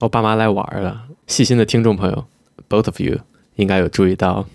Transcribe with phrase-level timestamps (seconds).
[0.00, 1.08] 我爸妈来玩了。
[1.26, 2.24] 细心的听众朋友
[2.68, 3.18] ，both of you
[3.56, 4.46] 应该有注意到，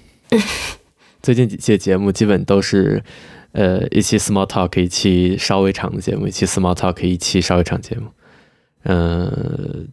[1.21, 3.03] 最近几期节目基本都是，
[3.51, 8.07] 呃，一期 small talk，一期稍微长的节目，一期 small talk，一期稍微长节目。
[8.83, 9.83] 嗯、呃，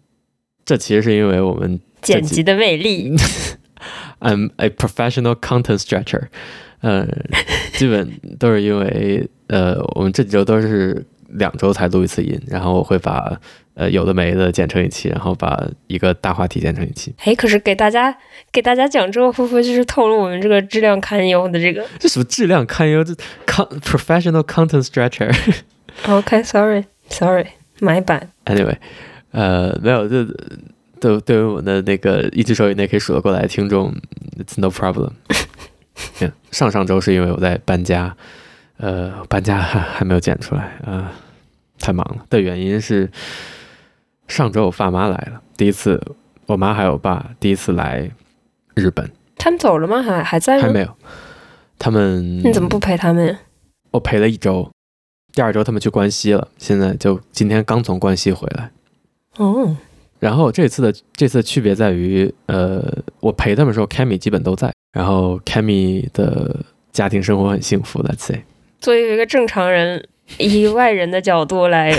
[0.65, 3.17] 这其实是因为我们剪辑的魅力。
[4.21, 6.29] I'm a professional content stretcher。
[6.80, 7.09] 呃，
[7.73, 8.09] 基本
[8.39, 13.41] 都是因为，呃，我们这几周都是两周才录一次音，然后我会把。
[13.75, 17.15] 呃，有的没的剪成一期，然后把一个大话题剪成一期。
[17.24, 18.15] 哎，可是给大家
[18.52, 21.87] 给大家讲之后，会不会就是透露我们这个质量堪忧的这个？
[21.98, 23.02] 这什么质量堪忧？
[23.02, 23.14] 这
[23.47, 25.33] con professional content stretcher。
[26.09, 28.25] OK，sorry，sorry，my bad。
[28.45, 28.77] Anyway，
[29.30, 30.25] 呃，没有，这
[31.00, 33.95] 对对于我的那个一只手以内可以数得过来的听众
[34.39, 35.12] ，it's no problem。
[36.50, 38.14] 上上周是因为我在搬家，
[38.78, 41.09] 呃，搬家还还没有剪出来啊，呃，
[41.78, 42.27] 太忙了。
[42.28, 43.09] 的原因是。
[44.30, 46.01] 上周我爸妈来了，第一次，
[46.47, 48.09] 我妈还有我爸第一次来
[48.75, 49.11] 日本。
[49.36, 50.00] 他们走了吗？
[50.00, 50.62] 还还在吗？
[50.62, 50.89] 还没有。
[51.78, 53.36] 他们你怎么不陪他们？
[53.91, 54.70] 我陪了一周，
[55.33, 58.70] 第二周他们去关西了，现在就今天刚从关西回来。
[59.36, 59.77] 哦。
[60.20, 62.84] 然后这次的这次的区别在于，呃，
[63.19, 68.45] 我陪他们的时候，Cammy 基本都在，然后 Cammy 的家庭生活很幸福，Let's say。
[68.78, 70.06] 作为一个正常人，
[70.39, 71.92] 以外人的角度来。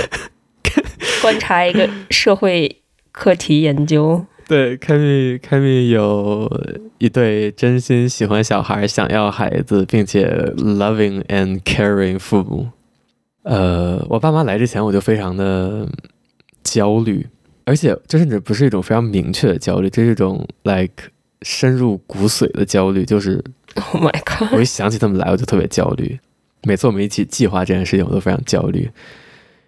[1.22, 6.50] 观察一个社会课题研究， 对，Cammy，Cammy 有
[6.98, 10.28] 一对真心喜欢小孩、想要孩子，并且
[10.58, 12.70] loving and caring 父母。
[13.44, 15.88] 呃，我爸妈来之前我就非常的
[16.64, 17.26] 焦虑，
[17.66, 21.10] 而且这甚至不是一种非常明确的焦虑，这是一种 like
[21.42, 23.44] 深入骨髓的焦虑，就是
[23.76, 26.20] ，Oh my God，我一想起他们来我就特别焦虑，
[26.64, 28.90] 每次我们一起计划这件事情我都非常焦虑。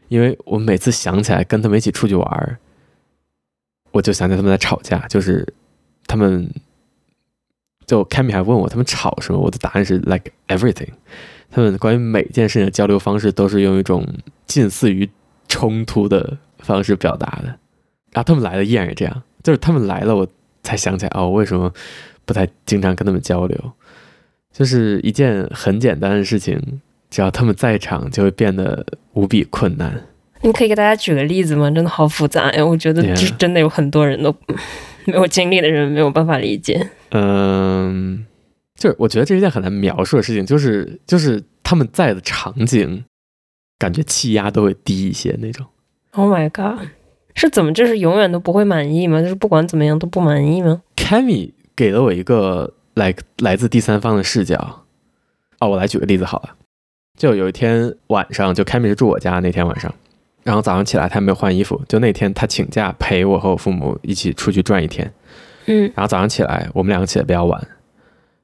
[0.08, 2.58] 因为我每次想起来跟他们一起出去玩，
[3.92, 5.48] 我就想起他们在吵架，就是
[6.08, 6.50] 他们
[7.86, 10.90] 就 Cammy 还问我他们吵什么，我的答案是 like everything。
[11.50, 14.08] 他们关于每件事情的交流方式都是用一种
[14.46, 15.09] 近似于
[15.47, 17.46] 冲突的方式表达的。
[18.12, 20.28] 然后他们来了依然是这样，就是他们来了我
[20.63, 21.72] 才想起来哦，为什么
[22.25, 23.72] 不太经常跟他们交流？
[24.52, 26.81] 就是一件很简单的事情。
[27.13, 30.03] 只要他们在场，就会变得无比困难。
[30.41, 31.69] 你可以给大家举个例子吗？
[31.69, 32.66] 真的好复杂呀！
[32.66, 34.35] 我觉得就是真的有很多人都
[35.06, 36.90] 没有经历的人没有办法理解。
[37.12, 38.25] 嗯，
[38.75, 43.06] 就是我觉得这是一件很难描述的事情，就是就是他们在的场景，
[43.78, 45.63] 感觉气压都会低一些那种。
[46.13, 46.88] Oh my god！
[47.35, 49.22] 是怎么就是永远都不会满意吗？
[49.22, 54.85] 就是不管怎么样都不满意吗？Cammy 给了我一个来来自第三方的视角。
[55.59, 56.56] 哦，我来举个例子好了。
[57.18, 59.94] 就有一天晚上，就 Cammy 是住我家那天晚上，
[60.44, 65.12] 然后早上起来他没有换衣服，就那天他请假陪我和我父母一起出去转一天，
[65.68, 67.68] 嗯，然后早上起来我们两个起的比较晚，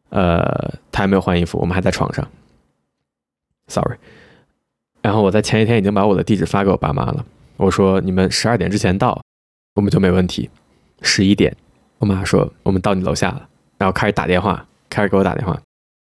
[0.10, 2.26] 呃，他还没有换衣服，我们还在床上
[3.68, 3.98] ，sorry，
[5.02, 7.26] 然后我在前一天已经把我的地址发给我爸妈了，
[7.58, 9.20] 我说你们十二点之前到，
[9.76, 10.50] 我们就没问题，
[11.02, 11.54] 十一点，
[11.98, 13.50] 我妈说我们到你楼下了，
[13.80, 15.60] 然后开始打电话，开始给我打电话。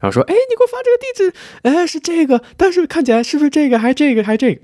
[0.00, 4.60] 然后说：“哎，你给我发这个地址，哎，是这个，但是看起来是不是这个，还是这个，还是这个？”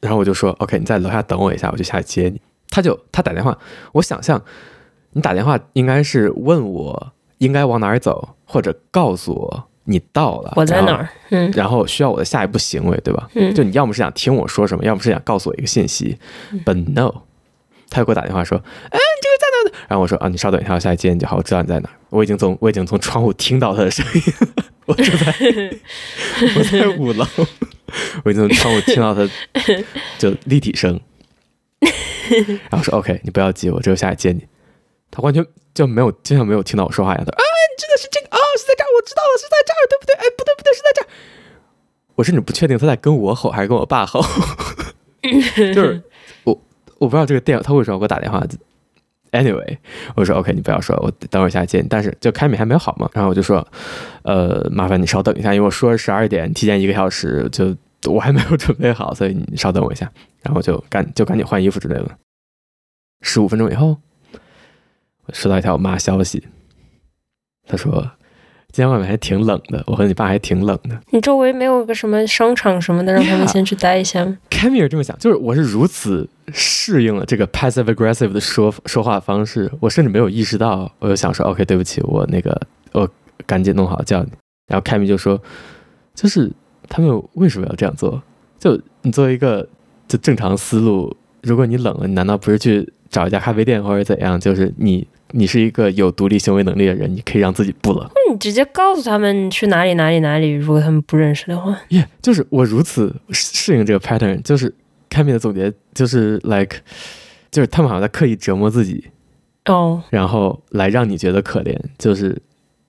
[0.00, 2.40] 然后我就说：“OK，你在楼下等我一下，我就下去接你。”
[2.70, 3.58] 他就他打电话，
[3.92, 4.40] 我想象
[5.10, 13.28] 你打电话应该是问我应该往哪儿走，或者告诉我你到了，我在哪儿，嗯，然后需要我的下一步行为，对吧？
[13.34, 16.16] 嗯，就你要么是想听我说什么，要么是想告诉我一个信息，
[16.52, 17.22] 嗯，But no。
[17.90, 18.58] 他又给我打电话说
[18.90, 21.36] ：“哎，你这个在哪呢？”然后我说：“啊，你稍等一下，我下来接你就好。
[21.36, 21.90] 我知道你在哪。
[22.10, 24.22] 我已经从我已经从窗户听到他的声音，
[24.86, 25.34] 我就在
[26.56, 27.26] 我在五楼，
[28.24, 29.28] 我已经从窗户听到他
[30.18, 30.98] 就立体声。
[32.70, 34.46] 然后说：‘OK，你不要急，我这就下来接你。’
[35.10, 35.44] 他完全
[35.74, 37.24] 就没有就像没有听到我说话一样。
[37.24, 38.38] 他说：‘哎，你真的是这个啊？
[38.58, 38.88] 是在这儿？
[38.96, 40.14] 我知道了，是在这儿，对不对？
[40.16, 41.06] 哎，不对不对，是在这儿。’
[42.16, 44.22] 我甚至不确定他在跟我吼还是跟我爸吼，
[45.22, 46.02] 就是。”
[46.98, 48.44] 我不知道这个电他为什么给我打电话。
[49.30, 49.76] Anyway，
[50.14, 51.86] 我说 OK，你不要说，我等会儿下接你。
[51.88, 53.66] 但是就开米还没好嘛，然后我就说，
[54.22, 57.76] 呃，麻烦你稍等一下，因为我说十二点，提前一个小时，就
[58.10, 60.10] 我还没有准备好，所以你稍等我一下。
[60.42, 62.18] 然后就赶就赶紧换衣服之类的。
[63.20, 63.98] 十五分钟以后，
[65.26, 66.48] 我收到一条我妈消息，
[67.66, 68.10] 她说。
[68.72, 71.00] 今天外面还挺冷的，我和你爸还挺冷的。
[71.10, 74.36] 你周围没有个什么商场什么的，让他们先去待一下吗？
[74.50, 82.60] Cammy 这么想，就是我是如此适应了这个 passive aggressive 的说说话方式，我甚至没有意识到，我就想说 OK，对不起，我那个
[82.92, 83.08] 我
[83.46, 84.30] 赶紧弄好叫你。
[84.66, 85.40] 然后 Cammy 就说，
[86.14, 86.52] 就是
[86.88, 88.22] 他们为什么要这样做？
[88.58, 89.66] 就你作为一个
[90.06, 98.08] 就正常思路，如果你冷了，你难道不是去找一家咖啡店或者怎样，就是你你是一个有独立行为能力的人，你可以让自己不冷。
[98.14, 101.78] 那你直接告诉他们去哪里哪里哪里，如果他们不认识的话。
[101.88, 104.74] 耶，yeah, 就是我如此适应这个 pattern，就是
[105.10, 106.78] Cammy 的总结就是 like，
[107.50, 109.08] 就是他们好像在刻意折磨自己
[109.66, 110.00] 哦，oh.
[110.10, 112.40] 然后来让你觉得可怜，就是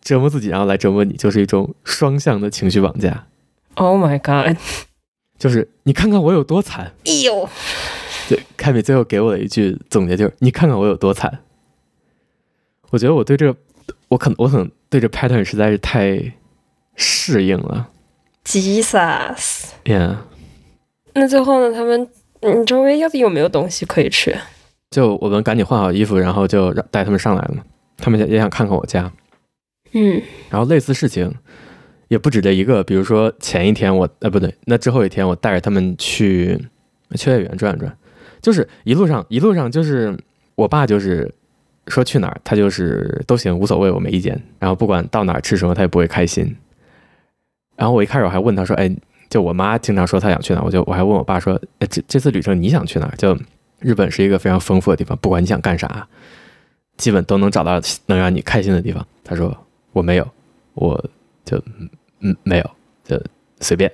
[0.01, 3.25] 折磨自己，然后来折磨你，就是一种双向的情绪绑架。
[3.75, 4.57] Oh my god！
[5.37, 6.93] 就是你看看我有多惨。
[7.05, 7.49] 哎呦！
[8.29, 11.39] 对，凯米最后给我的一句总结就是：“你看看我有多惨。”
[12.91, 13.59] 我觉得我对这个，
[14.07, 16.33] 我可能我可能对这 pattern 实在是太
[16.95, 17.89] 适应了。
[18.45, 20.17] Jesus，Yeah。
[21.13, 21.75] 那最后呢？
[21.75, 22.07] 他们，
[22.41, 24.35] 你周围到底有没有东西可以吃？
[24.91, 27.63] 就我们赶紧换好衣服，然后就让带他们上来了嘛。
[27.97, 29.11] 他们也想看看我家。
[29.91, 30.21] 嗯。
[30.49, 31.33] 然后类似事情
[32.07, 36.59] 也不止这一个，比如说前一天我，呃，不对，那之后一天我带着他们去
[37.15, 37.95] 秋叶原转转。
[38.41, 40.17] 就是一路上，一路上就是
[40.55, 41.31] 我爸就是
[41.89, 44.41] 说去哪儿，他就是都行，无所谓，我没意见。
[44.59, 46.55] 然后不管到哪儿吃什么，他也不会开心。
[47.75, 48.93] 然后我一开始我还问他说：“哎，
[49.29, 53.15] 就我妈经常说她想去哪儿，我就我还问我爸说：哎，这这次旅程你想去哪儿？
[53.17, 53.37] 就
[53.79, 56.07] 日本是一个非常丰富的地方，不管你想干啥，
[56.97, 59.55] 基本都能找到能让你开心的地方。”他说
[59.93, 60.27] ：“我没有，
[60.73, 61.03] 我
[61.45, 61.57] 就
[62.19, 62.71] 嗯没有，
[63.03, 63.19] 就
[63.61, 63.91] 随便。”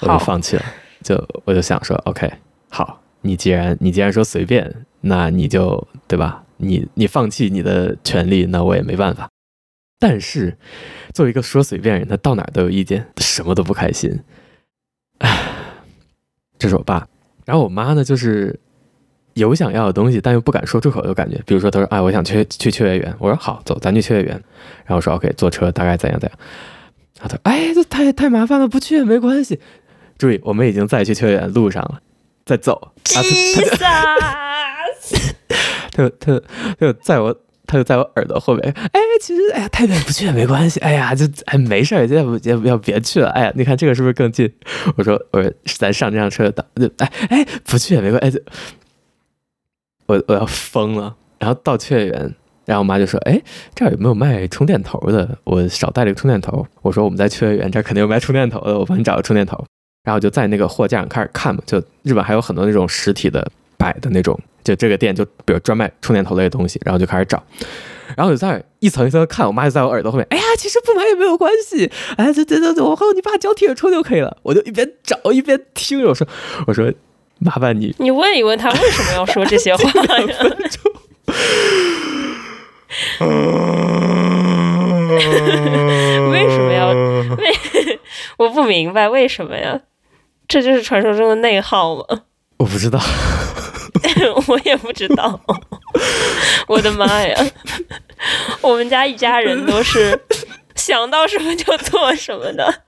[0.00, 0.64] 我就放弃了，
[1.02, 2.30] 就我就想说：“OK。”
[2.68, 4.70] 好，你既然 你既然说随便，
[5.00, 6.43] 那你就对吧？
[6.64, 9.28] 你你放弃你的权利，那我也没办法。
[10.00, 10.56] 但是
[11.12, 14.20] 作为一个说随便人，他到哪都有意见，什么都不开心。
[15.18, 15.46] 唉，
[16.58, 17.06] 这是我爸。
[17.44, 18.58] 然后我妈呢，就是
[19.34, 21.40] 有想要的东西，但又不敢说出口的感觉。
[21.46, 24.32] 比如说，她说：“哎，我想去去秋叶原。”我说：“好，走，咱去秋叶原。”
[24.84, 26.38] 然后我说：“OK，坐车大概怎样怎样。”
[27.16, 29.60] 他说：“哎，这太太麻烦了，不去也没关系。”
[30.18, 32.00] 注意，我们已经在去秋叶原路上了。
[32.44, 33.76] 在走，啊、他他就
[35.94, 36.40] 他就他
[36.78, 37.34] 就在我
[37.66, 44.52] 他就在我耳朵后面，哎，其实哎呀，太远不去也没关系，哎呀，就哎没事儿，要不要不要别去了，哎呀，你看这个是不是更近？
[44.96, 48.42] 我说我说咱上这辆车到就哎哎不去也没关系，
[50.06, 51.16] 我我要疯了。
[51.38, 53.40] 然后到雀园，然后我妈就说，哎，
[53.74, 55.36] 这儿有没有卖充电头的？
[55.44, 56.66] 我少带了个充电头。
[56.80, 59.62] 我说我们在雀园这儿肯定有卖充电头的，我帮你找个充电头。
[60.04, 67.42] 然后就在那个货架上开始看嘛，就日本还有很多那种实体的摆的那种，就这个店就比如专卖充电头类的东西，然后就开始找，
[68.16, 74.36] 然后就在一层一层的看，我妈就在我耳朵后面，哎呀，其实不买也没有关系，哎，这这这，我和你爸交替着抽就可以了。
[74.42, 76.26] 我就一边找一边听着，我说
[76.66, 76.92] 我说
[77.40, 80.26] 麻烦你，你问一问他为什么要说这些话呀？
[86.30, 86.88] 为什么要
[87.36, 88.00] 为？
[88.38, 89.80] 我不明白为什么呀？
[90.48, 92.04] 这就是传说中的内耗吗？
[92.58, 93.00] 我不知道，
[94.48, 95.40] 我也不知道。
[96.68, 97.44] 我的妈呀！
[98.62, 100.18] 我们家一家人都是
[100.76, 102.82] 想到什么就做什么的。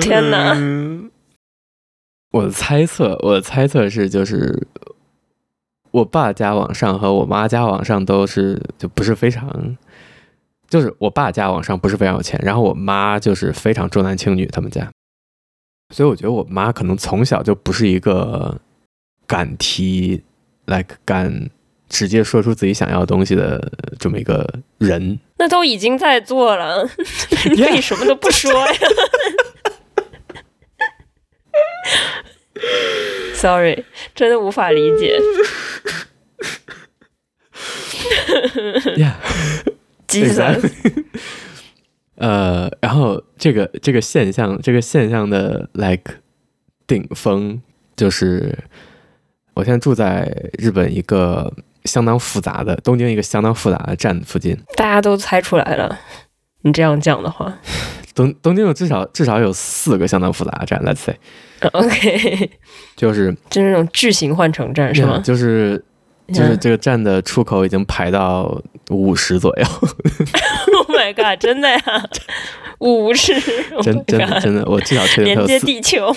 [0.00, 0.56] 天哪！
[2.30, 4.66] 我的猜测，我的猜测是，就是
[5.92, 9.76] 我爸家往上和我妈家往上都是就不是非常。
[10.68, 14.90] 就是我爸家往上不是非常有钱，然后我妈就是非常重男轻女，他们家，
[15.90, 18.60] 所以我觉得我妈可能从小就不是一个
[19.26, 20.22] 敢提、
[20.66, 21.50] like 敢
[21.88, 24.48] 直接说出自己想要的东西的这么一个
[24.78, 25.18] 人。
[25.38, 26.88] 那都已经在做了，
[27.50, 28.72] 你可以什么都不说呀。
[33.34, 35.20] Sorry，真的无法理解。
[38.96, 39.14] Yeah.
[42.16, 46.14] 呃，然后这个这个现象，这个现象的 like
[46.86, 47.60] 顶峰，
[47.96, 48.56] 就是
[49.54, 51.52] 我现在住在日本一个
[51.84, 54.56] 相当复杂的东京一个相当复杂的站附近。
[54.76, 55.98] 大家都猜出来了，
[56.62, 57.58] 你这样讲的话，
[58.14, 62.50] 东东京有至少至少有四个相当复杂的站，Let's say，OK，
[62.96, 65.18] 就是就是那种巨型换乘站是吗？
[65.24, 65.84] 就是。
[66.28, 68.58] 就是这个站的出口已经排到
[68.90, 69.64] 五十左右。
[70.74, 71.40] Oh my god！
[71.40, 71.78] 真的呀，
[72.78, 73.32] 五十？
[73.82, 76.14] 真真的真的，我至少确定连接地球。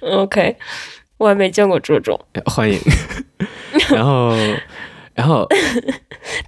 [0.00, 0.56] OK，
[1.18, 2.18] 我还没见过这种。
[2.46, 2.78] 欢迎。
[3.90, 4.34] 然后，
[5.14, 5.46] 然后，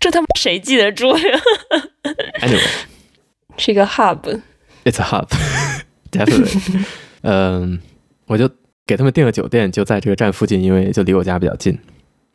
[0.00, 1.40] 这他妈谁记得住呀
[2.40, 2.68] ？Anyway，
[3.56, 4.40] 是一个 hub。
[4.84, 6.84] It's a hub，definitely。
[7.22, 7.80] 嗯，
[8.26, 8.50] 我就。
[8.84, 11.78] 给他们订了酒店，就在这个站附近，因为就离我家比较近。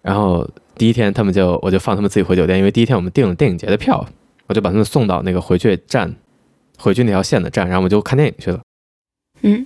[0.01, 4.05] 然后第一天，他们就我就放他们自己回酒店，因为第一天我们订了电影节的票，
[4.47, 6.15] 我就把他们送到那个回去站，
[6.77, 8.59] 回去那条线的站，然后我们就看电影去了。
[9.41, 9.65] 嗯，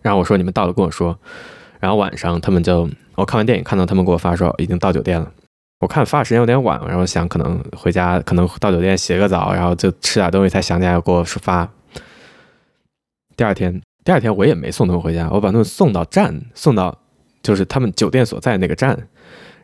[0.00, 1.18] 然后我说你们到了跟我说，
[1.80, 5.30] 然后晚上他们就我看完电影看到他们给我发说已经到酒店了，
[5.80, 11.68] 我看发的时间有点晚，然后想可能回家可能到酒店洗个澡，然后就吃点东西才想起来要给我发。
[13.36, 16.96] 第二天第二天我也没送他们回家，我把他们送到站，送到
[17.42, 19.08] 就是他们酒店所在那个站，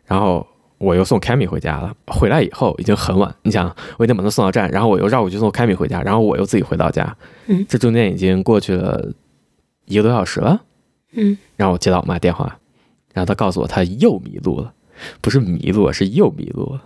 [0.09, 0.45] 然后。
[0.81, 1.93] 我又送 Cammy 回家了。
[2.07, 7.17] 回来以后已经很晚，你想，我已经把他送到站，然后我又绕过去送 Cammy 回家，然后我又自己回到家。
[7.49, 9.13] 嗯，这中间已经过去了
[9.87, 10.61] 一个多小时了。
[11.15, 12.57] 嗯，然后我接到我妈电话，
[13.13, 14.73] 然后她告诉我她又迷路了，
[15.21, 16.85] 不是迷路，是又迷路了。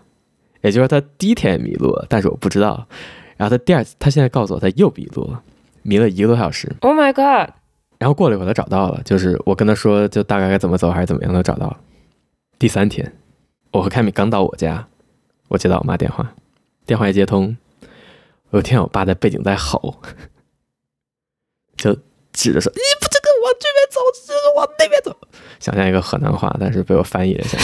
[0.63, 2.87] 也就是说，她第一天也迷路了，但是我不知道。
[3.37, 5.43] 然后她第二次，她现在告诉我她又迷路了，
[5.83, 6.75] 迷了一个多小时。
[6.81, 7.53] Oh my god！
[7.99, 11.77] 然后过了一会儿，她找到了，就是我跟她说，就大概该怎么走还是怎么样，都找到了。
[12.63, 13.13] 第三天。
[13.73, 14.87] 我和凯米刚到我家，
[15.49, 16.33] 我接到我妈电话，
[16.87, 17.57] 电话一接通，
[18.51, 20.01] 我听到我爸在背景在吼，
[21.75, 21.93] 就
[22.33, 25.17] 指着说：“你不这个往这边走，这个往那边走。”
[25.59, 27.59] 想象一个河南话，但是被我翻译了一下。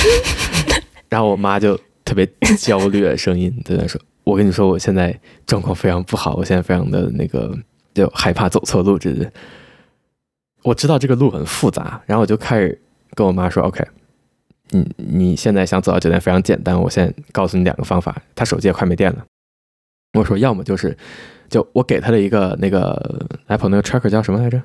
[1.08, 2.26] 然后我妈就特别
[2.58, 7.56] 焦虑的声音在那说：“我跟你说，我现在状况非常不好，我现在非常的那个，
[7.94, 9.30] 就害怕走错路。”这是
[10.64, 12.82] 我知道这个路很复杂，然后我就开始
[13.14, 13.86] 跟我妈说：“OK。”
[14.70, 18.14] 你你现在想走到酒店非常简单，我现在告诉你两个方法。
[18.34, 19.24] 他手机也快没电了，
[20.18, 20.96] 我说要么就是，
[21.48, 24.60] 就我给他的一个那个 Apple 那个 tracker 叫什么来着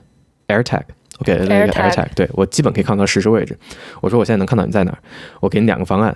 [0.47, 0.83] ？AirTag，
[1.19, 3.57] 我给了那个 AirTag，, AirTag 对，我基本可以看到实时位置。
[4.01, 4.97] 我说我现在能看到你在哪儿，
[5.39, 6.15] 我给你两个方案，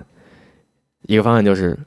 [1.08, 1.78] 一个方案就是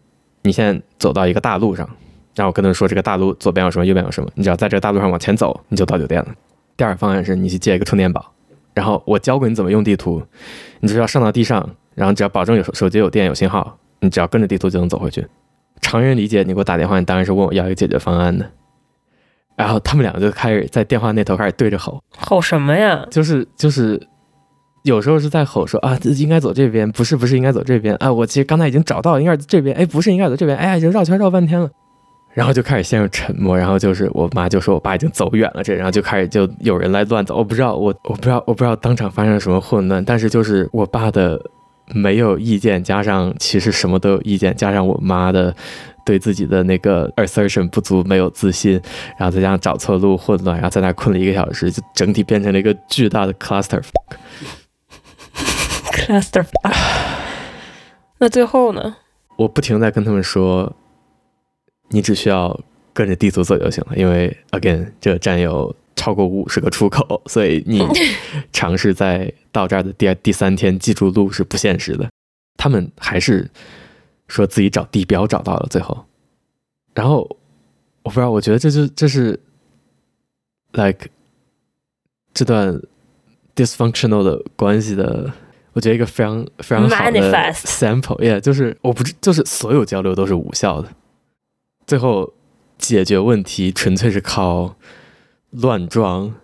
[0.43, 1.87] 你现在走到一个大路上，
[2.35, 6.35] 然后我跟他说这个大路左边有什么，右边有什么，你只要在这个大路上往前走，你就到酒店了。
[6.77, 8.33] 第二个方案是你去借一个充电宝，
[8.73, 10.23] 然后我教过你怎么用地图，
[10.81, 11.69] 你只要上到地上。
[12.01, 15.27] 然后只要保证有手机有电有信号，你只要跟着地图就能走回去。
[15.83, 18.51] 常人理解，你给我打电话，你当然是问我要一个解决方案的。
[19.55, 23.05] 然后他们两个就开始在电话那头开始对着吼，吼什么呀？
[23.11, 24.01] 就是就是，
[24.85, 31.69] 有时候是在吼说啊，应该走这边，不是不是应该走这边啊，我其实刚才已经找到了，应该是这边，哎，不是应该走这边，哎呀，已经绕圈绕半天了。
[32.33, 41.39] 然后就开始陷入沉默，然后就是我妈就说我爸已经走远了，这然后就开始就有人来乱走，我不知道我我不知道我不知道当场发生了什么混乱，但是就是我爸的。
[41.93, 45.55] 没有意见，加上其实什么都有意见，加上我妈的
[46.05, 48.81] 对自己的那个 assertion 不足，没有自信，
[49.19, 53.83] 然后再加上找错路混乱，然后在那困了一个小时，就整体变成了一个巨大的 cluster。
[55.93, 56.45] cluster。
[58.19, 58.97] 那最后呢？
[59.37, 60.73] 我不停在跟他们说，
[61.89, 62.59] 你只需要
[62.93, 65.75] 跟着地图走就行了，因为 again 这个站有。
[66.01, 67.87] 超过五十个出口， 所以你
[68.55, 72.09] 尝试在到这儿的第二、第三天记住路是不现实的。
[72.57, 73.51] 他们还是
[74.29, 76.07] 说自己找地标找到了最后，
[76.95, 77.37] 然后
[78.03, 79.39] 我不知道，我觉得这就这是
[80.73, 81.09] like
[82.33, 82.81] 这段
[83.55, 85.31] dysfunctional 的关系的，
[85.75, 90.89] 我觉得一个非常非常好的 sample，yeah，就是我不是就是所有交流都是无效的，
[91.87, 92.33] 最后
[92.79, 94.77] 解决问题纯粹是靠。
[95.51, 96.35] 乱撞，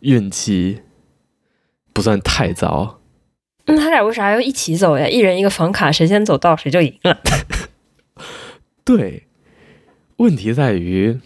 [0.00, 0.82] 运气
[1.92, 3.00] 不算太糟。
[3.66, 5.06] 那他俩为啥要一起走呀？
[5.06, 7.20] 一人一个房卡，谁先走到谁就赢了。
[8.84, 9.26] 对，
[10.16, 11.20] 问题在于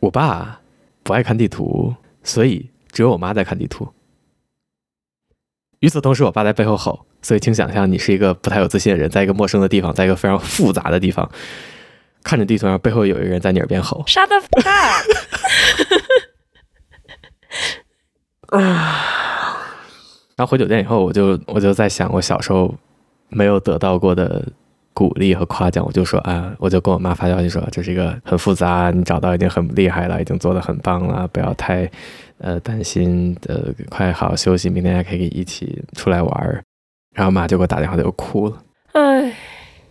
[0.00, 0.60] 我爸
[1.02, 3.92] 不爱看地图，所以只有我妈在看地图。
[5.80, 7.06] 与此同时，我爸在背后吼。
[7.22, 11.30] 所以，请想象你是一个不太有自信的人，在一个陌生的地方，在一个非常复杂的地方，
[12.22, 15.02] 看着地图上背后有一个人在你耳边吼：“Shut the fuck up！” 啊！
[18.50, 18.96] 啊
[20.36, 22.74] 然后回酒店以后，我就我就在想，我小时候
[23.28, 24.42] 没有得到过的
[24.94, 31.90] 鼓励和夸奖，我就说啊，我就跟我妈发消息说，这是一个很复杂，你找到已经很厉害了，已经做的很棒了，不要太
[32.38, 36.64] 呃担心，呃，快好好休息，明天还可以一起出来玩。
[37.14, 38.56] 然后妈就给我打电话，就哭了，
[38.92, 39.34] 哎。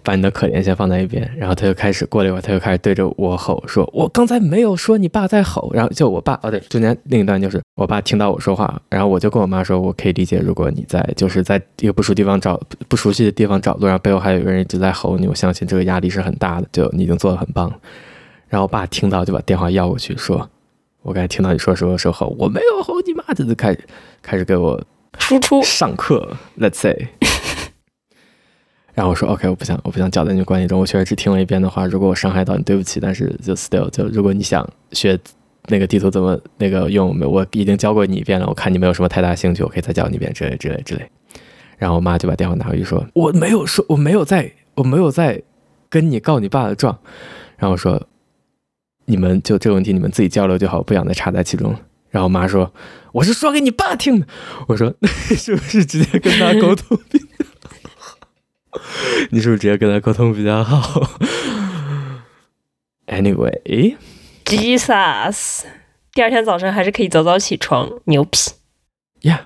[0.01, 16.67] 把你的可怜先放在一边，然后他就开始过了一会儿，他就开始对着我吼说：“我刚才没有说你爸在吼。”然后就我爸哦对，中间另一段就是我爸听到我说话，然后我就跟我妈说：“我可以理解，如果你在就是在一个不熟地方找不熟悉的地方找路，然后背后还有一个人一直在吼你，我相信这个压力是很大的。
[16.71, 17.71] 就你已经做的很棒。”
[18.47, 20.49] 然后我爸听到就把电话要过去说
[21.03, 23.79] ：“我刚才听到你说什么时候吼，我没有吼你妈。”这就开始
[24.23, 24.81] 开始给我
[25.19, 27.09] 输出上课，Let's say。
[28.99, 30.77] 然后我说 OK，我不想，我不想搅在你关系中。
[30.77, 32.99] 我确实只听了一遍的话，如果我伤害到你，对不起。
[32.99, 35.17] 但是就 still 就如果你想学
[35.67, 38.45] 那个地图怎么那个用，我已经教过你一遍了。
[38.45, 41.09] 我看你没有什么太大兴趣，我可以再教你一遍之类之类之类。
[41.77, 45.41] 然后我妈就把电话拿回去说：“我没有说，我没有在，我没有在
[45.89, 46.99] 跟你告你爸的状。”
[47.55, 48.05] 然后我说
[49.07, 51.73] ：“你们就这个问题，你们自己交流就好，不想再插在其中。”
[52.11, 52.73] 然后我妈说
[53.13, 54.27] ：“我是说给你爸听的。”
[54.67, 56.99] 我说：“是不是直接跟他沟通？
[59.31, 61.01] 你是不是直接跟他沟通比较好
[63.07, 65.63] ？”Anyway，Jesus，
[66.13, 68.51] 第二天早晨还是可以早早起床，牛皮
[69.21, 69.39] 呀！Yeah,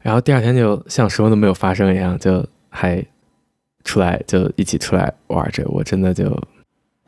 [0.00, 3.04] 然后第二天就像什么都没有发生一样，就还
[3.84, 5.64] 出来就一起出来玩着。
[5.66, 6.36] 我真的就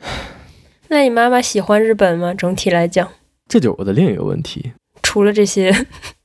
[0.89, 2.35] 那你妈妈喜欢日本吗？
[2.35, 3.09] 整体来讲，
[3.49, 4.73] 这就是我的另一个问题。
[5.03, 5.71] 除了这些，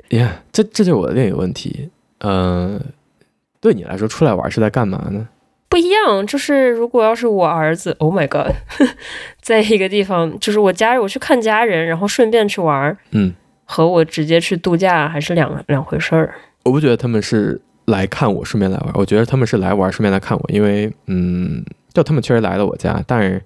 [0.09, 1.89] 呀，这这就是我的另一个问题。
[2.19, 2.81] 嗯、呃，
[3.59, 5.27] 对你来说，出来玩是在干嘛呢？
[5.69, 8.53] 不一样，就是如果要是我儿子，Oh my God，
[9.41, 13.33] 在一个地方，就是我家，我去看家人，然后顺便去玩，嗯，
[13.65, 16.33] 和我直接去度假还是两两回事儿。
[16.63, 18.91] 我不觉得他们是来看我，顺便来玩。
[18.93, 23.41] 我觉得他们是来玩，顺便来看我，因为，嗯，就他们确实来了我家，但是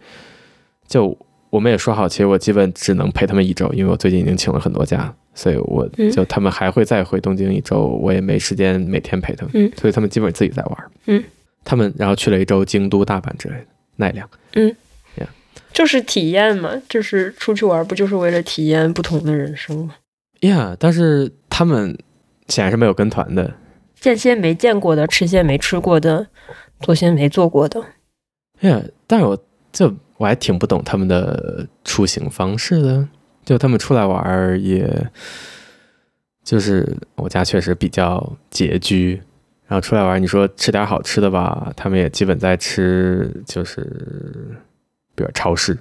[0.87, 1.17] 就
[1.51, 5.13] 我们也说好，其实我基本只能陪他们一周，因为我最近已经请了很多假。
[5.33, 10.91] 所以我就他们还会再回东京一周，嗯、我也没时间每天陪他们，嗯、所以他们基本自己在玩。
[11.05, 11.23] 嗯，
[11.63, 13.65] 他们然后去了一周京都、大阪之类的
[13.95, 14.29] 奈良。
[14.55, 14.75] 嗯
[15.17, 15.27] ，Yeah.
[15.71, 19.95] 就是体验嘛，就是出去玩，不就是为了体验不同的人生吗
[20.41, 21.97] ？Yeah，但是他们
[22.49, 23.53] 显然是没有跟团的，
[24.01, 26.27] 见些没见过的，吃些没吃过的，
[26.81, 27.81] 做些没做过的。
[28.59, 29.41] Yeah，但是我
[29.71, 33.07] 这我还挺不懂他们的出行方式的。
[33.43, 34.87] 就他们出来玩，也
[36.43, 39.19] 就是我家确实比较拮据，
[39.65, 43.81] 然后出来玩，你说吃点好吃的吧，他们也基本在吃，就是
[45.15, 45.75] 比如超市，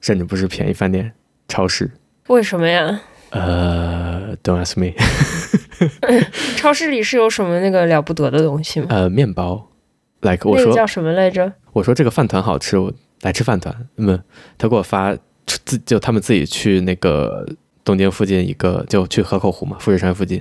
[0.00, 1.12] 甚至不是便宜饭店，
[1.46, 1.88] 超市。
[2.26, 3.02] 为什么呀？
[3.30, 4.94] 呃、uh,，Don't ask me
[6.58, 8.88] 超市里是有什么那个了不得的东西吗？
[8.90, 9.70] 呃，uh, 面包
[10.22, 11.52] ，like 我说、那个、叫什么来着？
[11.72, 12.92] 我说这个饭团好吃，我
[13.24, 13.74] 来吃饭团。
[13.96, 14.18] 那么
[14.56, 15.14] 他给我发。
[15.46, 17.46] 自就他们自己去那个
[17.84, 20.40] 东京附近一个，就去河口湖嘛，富士山附近，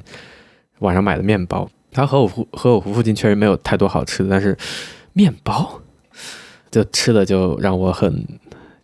[0.80, 1.70] 晚上买的面包。
[1.92, 4.58] 他河口湖河口湖附近确实没有太多好吃的，但是
[5.12, 5.82] 面包
[6.72, 8.26] 就吃的就让我很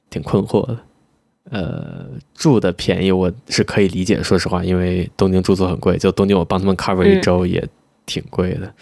[0.10, 0.78] 挺困惑的。
[1.52, 7.65] 呃，住的便宜我是可以理解，说实话，因为东京住宿很贵，就东京我帮他们 cover 一周也
[8.06, 8.74] 挺贵的。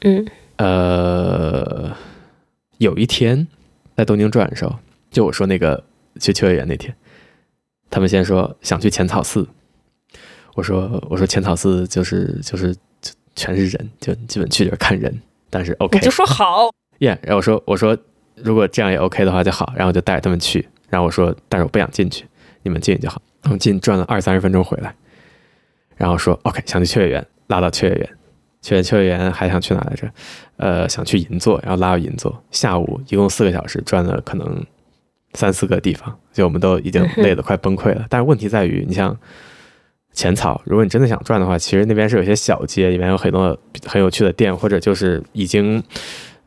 [0.00, 1.96] 嗯，呃，
[2.78, 3.46] 有一天
[3.96, 4.76] 在东京转的时候，
[5.10, 5.82] 就我说那个。
[6.18, 6.96] 去秋叶原那天，
[7.90, 9.46] 他们先说想去浅草寺，
[10.54, 15.14] 我说我说浅草寺就是就是就全是人，就基本去就是看人，
[15.50, 17.94] 但是 OK，你就说好，耶，yeah, 然后我说我说
[18.34, 22.24] 如果这样也 OK 的话就好，然后就带着他们去，然后我说但是我不想进去，
[22.62, 24.96] 你们进去就好，我们进转了二三十分钟回来，
[25.96, 28.10] 然后说 OK 想去秋叶原，拉到秋叶原，
[28.66, 30.10] 去完秋叶原还想去哪来着？
[30.56, 34.64] 呃，想去银座，然后拉到银座，下午一共四个小时转了可能。
[35.34, 38.06] 三四个地方，就我们都已经累得快崩溃了。
[38.08, 39.14] 但是问题在于，你像
[40.14, 45.82] 浅草，如果你真的想转的话，其实那边是有些小街，里面有很多很有趣的店，或者就是已经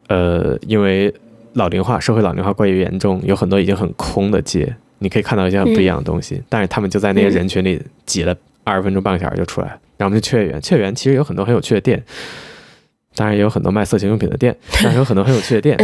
[0.08, 1.14] 呃，因为
[1.54, 6.42] 老龄化、社会老龄化过于严重，有很多已经很空的街，你可以看到一些很不一样的东西。
[6.50, 9.80] 但是他们就在那些人群里挤了二十分钟、半个小时就出来了。
[10.00, 12.02] 然后我们去雀园，雀园其实有很多很有趣的店，
[13.16, 15.78] 当然也有很多卖色情用品的店， 但是有很多很有趣的店。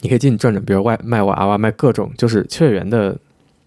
[0.00, 3.18] 你可以进去转转，比如外卖娃娃，卖各种，就是雀园的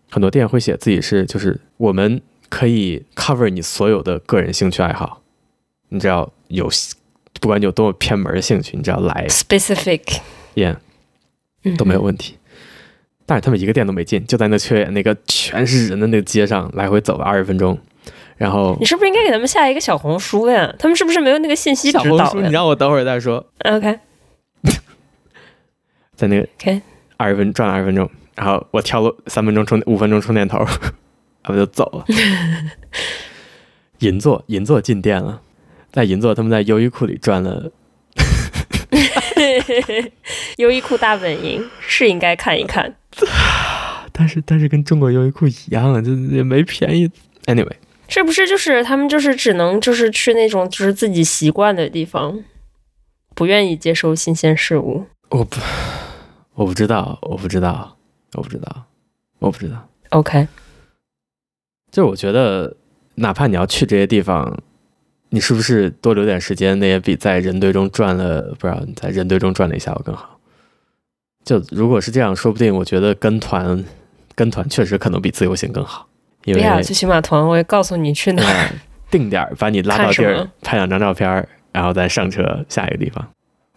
[0.10, 5.22] 很多店会写自己是，就是我们可以 cover 你所有的个人兴趣爱好，
[5.90, 6.70] 你只要有，
[7.42, 10.78] 不管你有多么偏门的兴趣，你只要来 specific，yeah，
[11.78, 12.38] 都没有问题。
[13.26, 17.78] 但是他们一个店都没进，就在那秋叶原那个全是人的那个街上来回走了二十分钟，
[18.41, 20.73] 然后你是不是应该给他们下一个小红书呀？
[20.80, 22.04] 他们是不是没有那个信息指导？
[22.04, 23.45] 小红书，你让我等会儿再说。
[23.65, 23.99] OK。
[26.17, 26.82] 在那个 OK
[27.17, 30.58] 二十分转了二十分钟，然后我跳了三分钟充五分钟充电头，
[31.45, 32.06] 然后就走了。
[33.99, 35.39] 银座银座进店了，
[35.91, 37.71] 在银座他们在优衣库里转了。
[40.58, 42.95] 优衣库大本营是应该看一看，
[44.12, 47.08] 但是但是跟中国优衣库一样啊，就也没便宜。
[47.45, 47.75] Anyway，
[48.12, 52.43] 是不是就是他们就是只能就是去那种就是自己习惯的地方，
[53.34, 55.06] 不愿意接受新鲜事物？
[55.30, 55.58] 我不。
[56.54, 57.97] 我不知道，我不知道，
[58.34, 58.84] 我不知道，
[59.39, 59.88] 我不知道。
[60.10, 60.45] OK，
[61.89, 62.76] 就我觉得，
[63.15, 64.62] 哪怕你要去这些地方，
[65.30, 70.38] 你是不是多留点时间，那也比在人堆中转了，不知道你在人堆中转了一下午更好。
[71.45, 73.84] 就如果是这样，说不定我觉得跟团，
[74.36, 76.08] 跟团确实可能比自由行更好。
[76.45, 78.69] 因为呀，去骑马团，我也告诉你去哪儿，
[79.10, 83.27] 定点把你拉到地儿，拍两张照片，然后再上车下一个地方。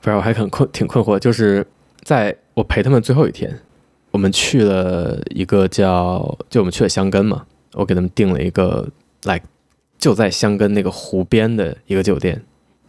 [0.01, 1.67] 不然我还很困，挺困惑，就是。
[2.03, 3.51] 在我陪他们最后一天，
[4.11, 7.47] 我们去了一个叫，就我们去了箱根嘛。
[7.73, 8.87] 我给他们订了一个
[9.23, 9.47] 来、like,
[9.99, 12.39] 就在箱根那个湖边的一个酒店，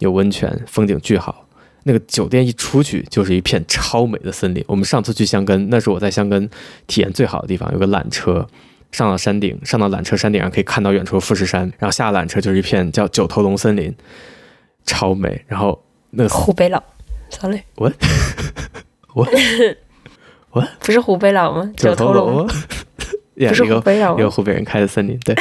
[0.00, 1.46] 有温泉，风景巨好。
[1.84, 4.62] 那个酒店一出去就是一片超美的森林。
[4.68, 6.46] 我们上次去箱根，那是我在箱根
[6.86, 8.46] 体验最好的地方，有个缆车
[8.92, 13.94] 上到山顶，上到缆车山顶上可以看到远处富士山，然后下缆车就是一片叫九头龙森林，
[14.84, 15.44] 超美。
[15.46, 16.82] 然后那个湖北佬
[17.30, 17.92] ，sorry， 我
[19.14, 19.28] 我
[20.52, 21.72] 我 不是湖北佬吗？
[21.76, 22.48] 九头龙。
[23.36, 25.34] Yeah, 不是湖北佬，一个湖北人开的森林，对。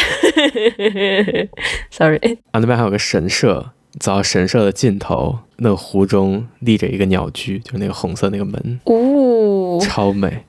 [1.92, 2.18] Sorry，
[2.52, 10.44] 啊，那边还有个神社，走到神社的尽头，那个湖中立着一个鸟居，就是那个红色那个门，哦，超美。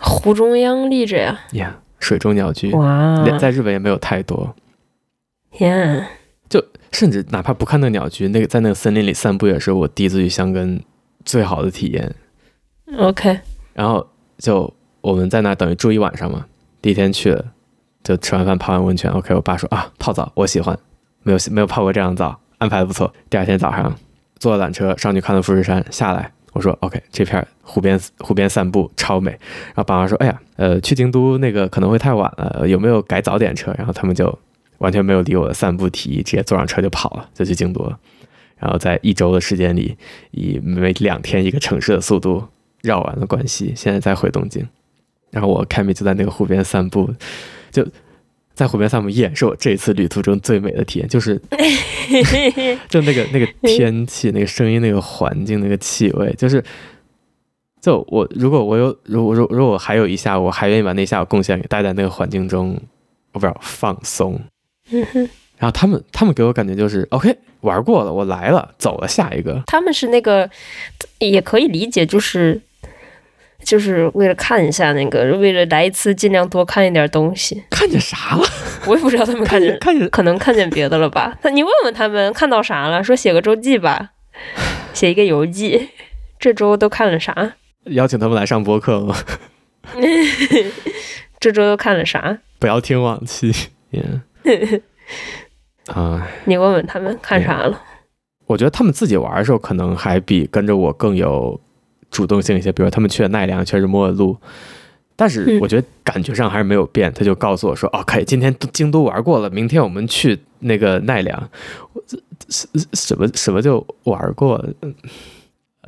[0.00, 4.54] 湖中央立着呀，呀，yeah, 水中鸟居，哇，在日本也没有太多。
[5.52, 6.04] Yeah，，
[6.48, 10.82] 就甚至哪怕不看那鸟居，那个在那个森林里散步也是我第一次去箱根
[11.24, 12.14] 最好的体验。
[12.98, 13.40] OK，
[13.74, 14.06] 然后
[14.38, 16.46] 就我们在那等于住一晚上嘛。
[16.80, 17.44] 第一天去了，
[18.04, 19.10] 就吃完饭泡完温泉。
[19.10, 20.78] OK，我爸说啊，泡澡我喜欢，
[21.22, 23.12] 没有没有泡过这样的澡，安排的不错。
[23.28, 23.94] 第二天早上
[24.38, 29.30] 坐缆车上去看了富士山，下来我说 OK，这片湖边湖边散步超美。
[29.30, 33.72] 然后爸妈说，哎呀，呃，去京都那个可能会太晚了，有没有改早点车？
[33.78, 34.36] 然后他们就
[34.78, 37.96] 完全没有理我的散步提议，直接坐上车就跑了，就去京都了。
[38.58, 39.96] 然后在一周的时间里，
[40.32, 42.42] 以每两天一个城市的速度
[42.82, 44.66] 绕完了关西，现在再回东京。
[45.30, 47.08] 然后我凯米就在那个湖边散步，
[47.70, 47.86] 就
[48.58, 51.40] 在湖边散步，也是我这次旅途中最美的体验，就是
[52.90, 56.60] 就那个那个天气、那个声音、那个环境、那个气味，就是
[57.80, 62.76] 就我如果我有如果如如果我还有一下午，我还愿意把那下午贡献给待在那个环境中，
[63.32, 64.40] 我不知道放松。
[65.56, 69.62] 然后他们他们给我感觉就是 OK 玩过了，我来了，走了下一个。
[69.68, 70.50] 他们是那个
[71.20, 72.60] 也可以理解，就是。
[73.64, 77.62] 就是为了看一下那个，为了来一次尽量多看一点东西。
[77.70, 78.42] 看见啥了？
[78.86, 81.36] 我也不知道他们看见看见，可能看见别的了吧？
[81.42, 83.02] 那你问问他们看到啥了？
[83.02, 84.10] 说写个周记吧，
[84.94, 85.90] 写一个游记。
[86.38, 87.54] 这周都看了啥？
[87.86, 89.16] 邀请他们来上播客吗？
[91.40, 92.38] 这周都看了啥？
[92.58, 93.52] 不要听往期。
[93.90, 94.80] Yeah.
[95.92, 97.82] 啊，你问问他们看啥了？
[98.46, 101.60] 我觉得他们自己玩的时候，可能还比跟着我更有。
[102.10, 104.36] 主动性一些，比如他们去了奈良，确实摸了路，
[105.16, 107.10] 但是我觉得感觉上还是没有变。
[107.10, 111.50] 嗯、他就告诉我说：“哦，可以，今天京都玩过了，明天我们去那个奈良。
[112.06, 112.18] 这”
[112.48, 114.64] 什什么什么就玩过？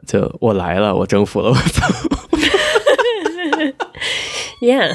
[0.07, 1.83] 就我来了，我征服了，我走。
[4.61, 4.95] Yeah,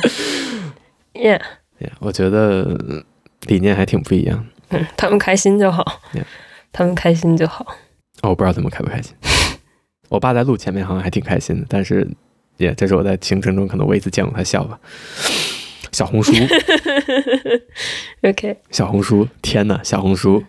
[1.13, 1.41] yeah,
[1.79, 1.91] yeah.
[1.99, 3.03] 我觉得
[3.47, 4.45] 理念还挺不一样。
[4.69, 6.01] 嗯，他们开心就好。
[6.13, 6.25] Yeah.
[6.71, 7.65] 他们开心就好。
[8.21, 9.15] 哦，我不知道他们开不开心。
[10.09, 12.07] 我爸在录前面好像还挺开心的，但是，
[12.57, 14.79] 也这是我在行程中可能唯一次见过他笑吧。
[15.91, 16.33] 小红书，
[18.21, 20.43] OK，小红书，天呐，小红书，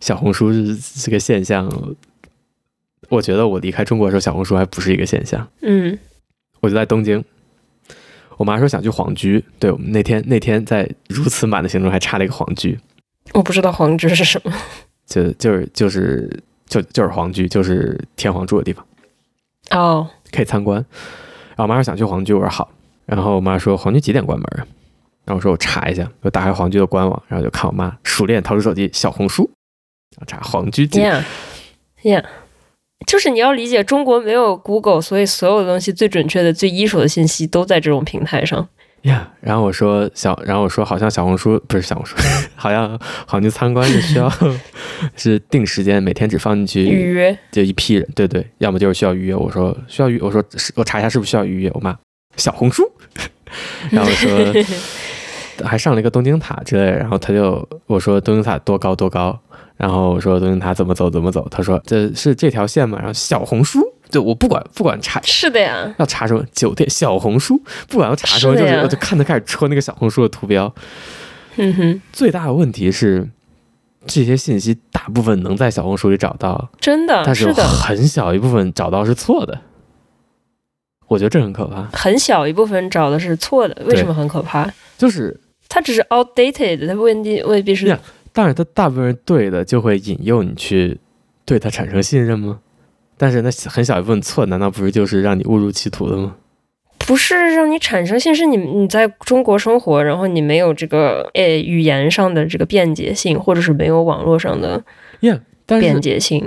[0.00, 1.70] 小红书是这个现象。
[3.10, 5.46] 我觉得我离开中国的时候，小红书还不是一个现象。
[5.60, 5.98] 嗯，
[6.60, 7.22] 我就在东京，
[8.36, 12.78] 我妈说想去皇居，对，我们那天那天在如此满的行程还差了一个皇居。
[13.34, 14.52] 我不知道皇居是什么，
[15.06, 16.42] 就就是就是。
[16.68, 18.86] 就就是皇居，就是天皇住的地方，
[19.70, 20.06] 哦，oh.
[20.30, 20.76] 可以参观。
[21.56, 22.70] 然后我妈说想去皇居，我说好。
[23.06, 24.66] 然后我妈说皇居几点关门啊？
[25.24, 29.50] 然后我说我查一下，我打开皇居的官网，然后就看我妈熟练掏出手机小红书，
[30.16, 31.24] 然后查皇居几点。
[32.02, 32.24] Yeah，yeah，
[33.06, 38.68] 就是你要理解中国没有 Google，所以所有的东西最准确的、最一手的信息都在这种平台上。
[39.02, 42.16] 呀，yeah, 然后我说小，然后我说好像小红书不是小红书，
[42.56, 44.30] 好像好像参观是需要
[45.16, 49.34] 是定时间，每天只放进去预约，就一批人，对对，要么就是需要预约。
[49.34, 50.42] 我说需要预，我说
[50.74, 51.70] 我查一下是不是需要预约。
[51.74, 51.96] 我妈
[52.36, 52.82] 小红书，
[53.90, 54.30] 然后说
[55.64, 59.38] 还上了一个东京塔之类，然后他就我说东京塔多高多高，
[59.76, 63.80] 然后我说东京塔怎么走怎么走，他说这是这条线嘛，然后小红书。
[64.10, 70.74] 就我不管不管查是的呀，要查什么酒店小红书，不管要查什么，就是我就看他开始戳那个小红书的图标。
[71.56, 73.28] 嗯哼，最大的问题是
[74.06, 79.60] 这些信息大部分能在小红书里找到，真的，但是很小一部分找到是错的。
[81.08, 81.88] 我觉得这很可怕。
[81.92, 84.70] 很小一部分找的是错的，为什么很可怕？
[84.96, 87.98] 就是它只是 outdated，它未必未必是。
[88.32, 91.00] 但是，它大部分是对的，就会引诱你去
[91.44, 92.60] 对它产生信任吗？
[93.18, 96.36] 但是那很小一部分错，难道不是就是让你误入歧途的吗？
[97.00, 104.82] 不是让你产生信，是你你在中国生活，然后你没有这个诶语言上的这个便捷性，或者是没有网络上的
[105.66, 106.46] 便捷性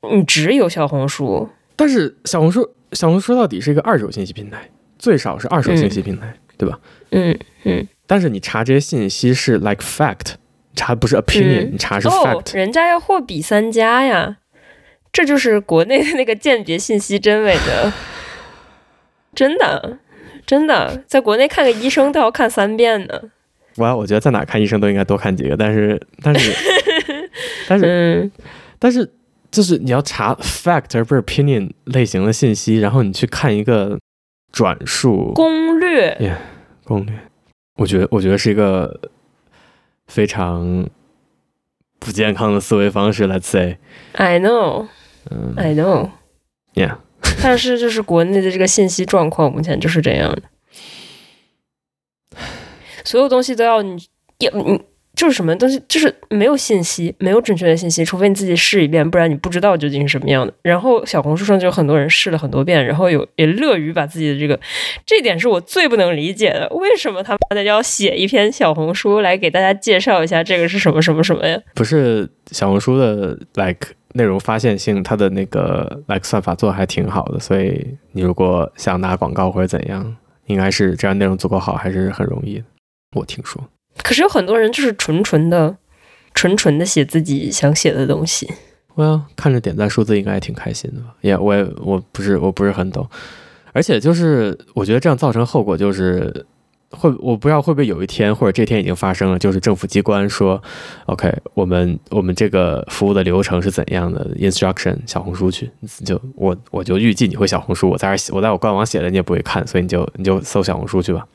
[0.00, 1.48] ，yeah, 你只有小红书。
[1.76, 6.80] 但是小红书小红书到底是一个二手信息平台，最少是二手信息平台，嗯、对吧？
[7.10, 7.86] 嗯嗯。
[8.06, 10.34] 但是你查这些信息是 like fact，
[10.74, 12.38] 查不是 opinion，、嗯、你查是 fact。
[12.38, 14.38] 哦，人家要货比三家呀，
[15.12, 17.92] 这就是国内的那个鉴别信息真伪的，
[19.34, 19.98] 真的
[20.46, 23.20] 真的，在国内看个医生都要看三遍呢。
[23.76, 26.52] 我我觉得在哪看医生都应该多看几个，但是但是
[27.68, 28.32] 但是、嗯、
[28.78, 29.08] 但是
[29.50, 33.98] 就是你要查 fact 而不是 opinion 类型的信息，然后你去看一个
[34.52, 36.36] 转述攻略，yeah,
[36.84, 37.14] 攻略，
[37.76, 39.00] 我觉得我觉得是一个
[40.08, 40.88] 非常
[42.00, 43.28] 不健康的思维方式。
[43.28, 44.88] Let's say，I know，
[45.30, 46.96] 嗯，I know，yeah，
[47.42, 50.42] 但是就是国内的这个信息状况目前就是这样的。
[53.04, 53.96] 所有东西都要你，
[54.38, 54.80] 也你
[55.16, 60.52] 就是什么东西，就是没有信息，没有准确的信息，除非你自己试一遍，不然你不知道究竟是什么样的。
[60.62, 64.60] 然后小红书上就有很多人试了很多遍，然后有也乐于把自己的这个，
[65.06, 71.58] 这点是我最不能理解的，为什么他妈的要写一篇小红书来给大家介绍一下这个是什么什么什么呀？
[71.74, 73.88] 不是小红书的 like
[74.18, 80.14] 内容发现性，它的那个 like 算法做的还挺好的，所以你如果想打广告或者怎样，
[80.46, 82.64] 应该是这样内容足够好，还是很容易的。
[83.16, 83.62] 我听说，
[84.02, 85.76] 可是有很多人就是纯纯的、
[86.34, 88.52] 纯纯的写自己想写的东西。
[88.94, 91.14] 我要看着点赞数字，应该也挺开心的吧？
[91.20, 93.08] 也，我也我不是我不是很懂，
[93.72, 96.44] 而且就是我觉得这样造成后果就是
[96.90, 100.60] 会，我不知道会不会有一天或者这天已经发生了，就是政府机关说
[101.06, 105.70] ，OK，我们我们这个服务的流程是怎样的？Instruction 小红书去，
[106.04, 111.26] 就我我就预计你会小红书，我在这写，我在我官网写的你也不会看，所以你就你就搜小红书去吧。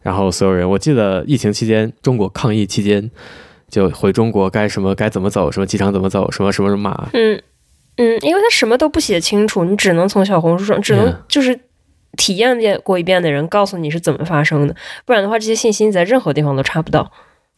[0.00, 3.10] 然后所有人，我记得疫情期间，中国抗疫期间，
[3.68, 7.08] 就回中国该什么该怎么走，什么机场怎么走，什么什么什么码。
[7.12, 7.40] 嗯
[7.96, 11.60] 嗯，因为他什么都不写清楚，你只能从小红书上，只能就是
[12.16, 17.10] 体验过一遍的人告诉你是怎么发生的，不然的话，这些信息你在任何地方都查不到，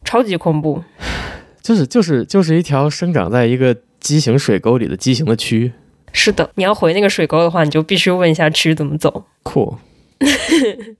[0.03, 0.83] 超级恐怖。
[1.61, 5.71] 就是就是就是一条生长在一个畸形水沟里的畸形的蛆。
[6.13, 9.25] 是的，你要回那个水沟的话，你就必须问一下蛆怎么走。
[9.43, 9.77] 酷。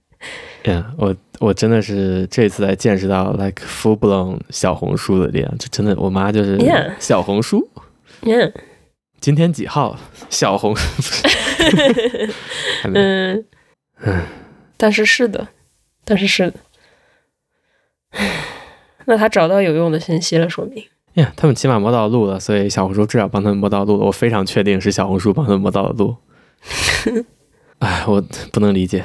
[0.64, 6.58] Yeah, 我我真的是这次才见识到 like full blown 小红书的力量，就真的我妈就是
[6.98, 7.68] 小红书。
[8.22, 8.52] Yeah.
[9.20, 9.96] 今天几号？
[10.28, 11.28] 小红书。
[12.94, 13.44] 嗯
[14.00, 14.22] 嗯，
[14.76, 15.48] 但是是的，
[16.04, 16.60] 但是是的。
[19.06, 20.84] 那他找到有用的信息了，说明。
[21.14, 24.04] 呀，yeah, 他们起码摸到路了，所以小红书至少帮他们摸到路了。
[24.06, 26.16] 我非常确定是小红书帮他们摸到的路。
[27.78, 29.04] 哎，我不能理解。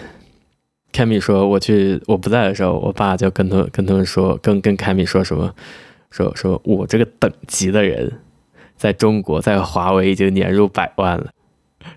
[0.92, 5.54] 凯米说：“我去，我不在的时候，我爸就跟他跟他们说，跟跟凯米说什么，
[6.10, 8.12] 说说我这个等级的人，
[8.76, 11.32] 在中国在华为已经年入百万了。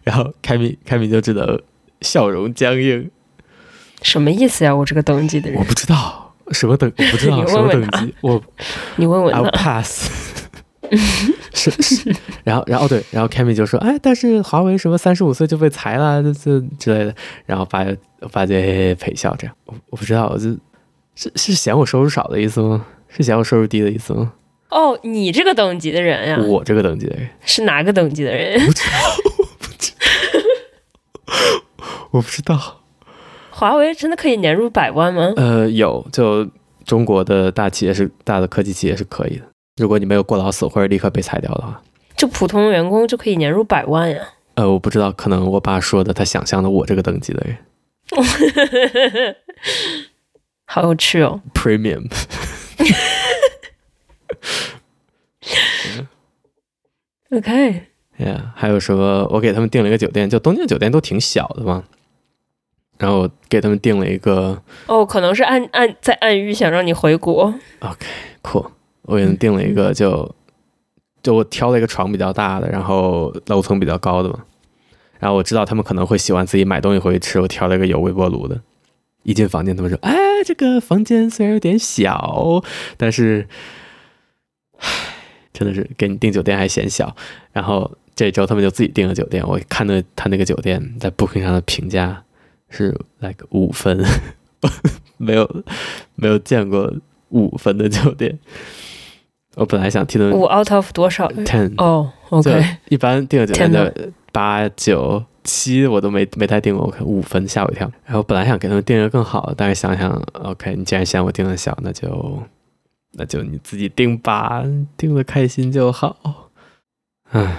[0.02, 1.60] 然后凯米凯米就只能
[2.00, 3.10] 笑容僵硬，
[4.02, 4.74] 什么意思呀？
[4.74, 8.42] 我这个等级的人，我不知道什么等，我不知道 什么等级，我
[8.96, 10.10] 你问问他，I'll pass。
[11.54, 17.14] ”是是，然后然后对，然后 Cammy 就说，哎，但是华为什么三十五岁就被裁了，这这之类的，
[17.46, 17.86] 然后发
[18.28, 18.54] 发就
[18.96, 20.50] 陪笑这样，我我不知道，我就
[21.14, 22.84] 是是嫌我收入少的意思吗？
[23.08, 24.32] 是嫌我收入低的意思吗？
[24.68, 28.60] 哦，你这个等级的人呀，我这个等级的人是哪个等级的人？
[28.66, 29.23] 不知道，
[32.12, 32.82] 我不知道，
[33.50, 35.32] 华为真的可以年入百万吗？
[35.36, 36.48] 呃，有，就
[36.84, 39.44] 中国的大企业是大的科技企业是可以的。
[39.76, 41.82] 如果你没有过劳死或者立刻被裁掉的话，
[42.16, 44.20] 就普通员工就可以年入百万呀。
[44.54, 47.58] 呃，我不知道，可能我爸说的，他想象的我这个等级的人，
[50.66, 51.40] 好有趣哦。
[51.52, 52.08] Premium。
[57.36, 57.93] OK。
[58.18, 59.26] Yeah，还有什么？
[59.30, 61.84] 我给他们订了一个酒店，就东京酒店都挺小的嘛。
[62.96, 64.62] 然后给他们订了一个。
[64.86, 67.52] 哦，可能是暗暗在暗喻想让你回国。
[67.80, 68.70] OK，Cool。
[69.02, 70.10] 我给他们订了一个就，
[71.22, 74.44] 就就我挑了一个床比较大的，然后楼层比较高的嘛。
[75.18, 78.60] 然后我知道他们可能会喜欢自己买东西回去吃，我挑了一个有微波炉的。
[79.22, 82.62] 一进房间，他们说：“哎，这个房间虽然有点小，
[82.98, 83.48] 但是，
[84.76, 84.86] 唉，
[85.52, 87.16] 真的是给你订酒店还嫌小。”
[87.52, 89.46] 然后这周他们就自己订了酒店。
[89.46, 92.22] 我看到他那个酒店在 Booking 上的评价
[92.70, 94.04] 是 like 五分，
[95.18, 95.64] 没有
[96.14, 96.92] 没有见过
[97.30, 98.38] 五分的酒店。
[99.56, 102.64] 我本来想替他们五 out of 多少？ten 哦，OK。
[102.88, 107.88] 一般订个酒店的八九七我都没没太订过，OK，五分吓我一跳。
[108.04, 112.42] 然后本来想给他们订一个更好的，但是想想，OK，你既然嫌我订的小，那就
[113.12, 114.64] 那就你自己订吧，
[114.96, 116.50] 订的开心就好。
[117.30, 117.56] 唉，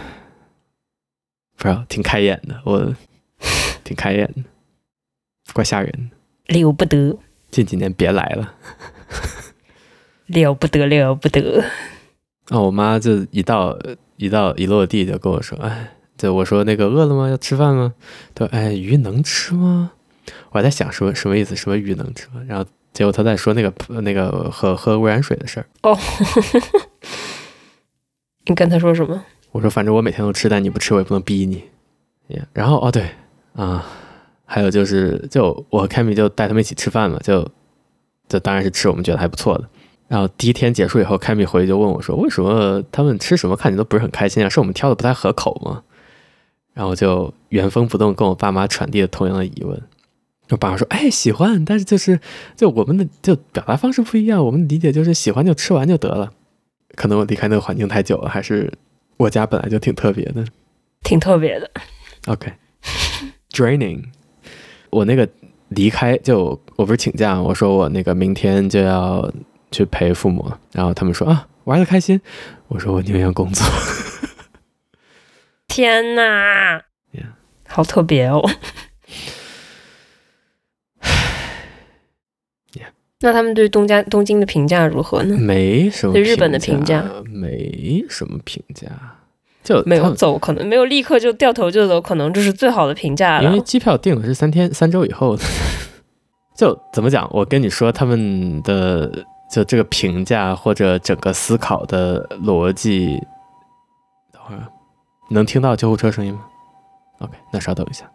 [1.57, 2.93] 不知道，挺开眼的，我
[3.83, 4.43] 挺开眼的，
[5.53, 6.11] 怪吓人，
[6.47, 7.17] 的，了不得。
[7.51, 8.53] 近几年别来了。
[10.27, 11.61] 了不得了不得。
[11.61, 13.77] 啊、哦，我妈就一到
[14.17, 17.29] 一到一落地就跟我说，哎，就我说那个饿了吗？
[17.29, 17.93] 要吃饭吗？
[18.33, 19.91] 她说，哎，鱼能吃吗？
[20.49, 21.55] 我还在想什么什么意思？
[21.55, 22.41] 什么鱼能吃吗？
[22.47, 25.65] 然后结果她在说那个那个喝喝污染水的事儿。
[25.83, 25.97] 哦，
[28.45, 29.23] 你跟她说什么？
[29.55, 31.63] 我说反正我每天都吃，但你不吃我也不能逼你。
[32.27, 33.09] 也然后哦对
[33.53, 33.85] 啊，
[34.43, 37.49] 还有就是就我和 Cammy 就带他们一起吃饭嘛，就
[38.27, 39.63] 就当然是吃我们觉得还不错的。
[40.09, 44.49] 然后第一天结束以后，Cammy 回去就问我说：“为什么他们吃什么看起来都不是很开心啊？
[44.49, 45.83] 是我们挑的不太合口吗？”
[46.75, 49.81] 然后就原封不动跟我爸妈传递了同样的疑问。
[50.49, 52.19] 我爸妈说：“哎，喜欢，但是就是
[52.57, 56.33] 就我们的就表达方式不一样，我们理解就是喜欢就吃完就得了。
[56.95, 58.71] 可能我离开那个环境太久了，还是
[59.17, 60.45] 我家本来就挺特别的，
[61.03, 61.69] 挺特别的。”
[62.27, 64.05] OK，draining、okay.。
[64.89, 65.27] 我那个
[65.69, 69.31] 离开就我不是请假，我说我那个明天就要
[69.71, 72.19] 去陪父母，然后他们说啊玩的开心，
[72.67, 73.65] 我说我宁愿工作。
[75.67, 76.77] 天哪
[77.13, 77.27] ，yeah.
[77.67, 78.41] 好特别哦。
[83.25, 85.35] 那他们对东家东京的评价如何呢？
[85.35, 86.13] 没什么。
[86.13, 88.85] 对日本的评价没什么评价，
[89.63, 93.45] 就没有走，可能没有立刻就掉头就走，可能这是最好的评价了。
[93.45, 95.43] 因为机票订的是三天三周以后的，
[96.55, 97.27] 就怎么讲？
[97.33, 99.11] 我跟你说，他们的
[99.51, 103.19] 就这个评价或者整个思考的逻辑，
[104.31, 104.67] 等会儿
[105.31, 106.41] 能听到救护车声音吗
[107.21, 108.05] ？OK，那稍等一下。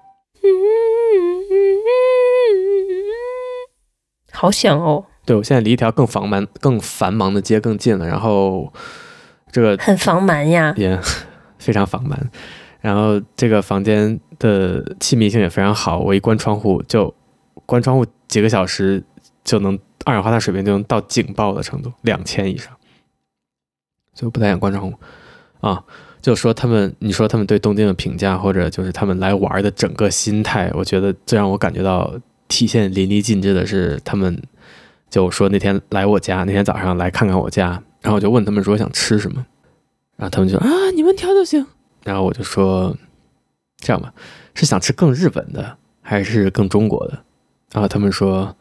[4.40, 5.05] 好响哦！
[5.26, 8.72] 对，我现在离一条更繁忙、更繁忙的街更近了，然后
[9.53, 10.98] 这个很繁忙呀，也
[11.61, 12.18] 非常繁忙。
[12.81, 17.14] 然后这个房间的气密性也非常好，我一关窗户就
[17.66, 19.05] 关窗户几个小时
[19.44, 22.74] 就能二氧化碳水平就能到警报的程度，两千以上，
[24.14, 24.94] 所以我不太想关窗户
[25.61, 25.85] 啊。
[26.22, 32.11] 就说他们，你说他们对东京的评价，或者就是他们来玩的整个心态，我觉得最让我感觉到。
[32.50, 34.42] 体现淋漓尽致的是，他们
[35.08, 39.46] 就说那天来我家，那天早上来看看我家，然后我就问他们说想吃什么，
[40.16, 41.64] 然后他们就说啊，你们挑就行。
[42.04, 42.94] 然后我就说
[43.78, 44.12] 这样吧，
[44.54, 47.22] 是想吃更日本的还是更中国的？
[47.72, 48.56] 然后他们说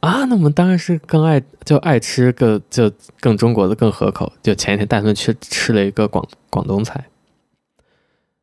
[0.00, 4.32] 啊，那我们当然是更爱就爱吃个就更中国的更合口。
[4.42, 7.04] 就前一天带他们去吃了一个广广东菜。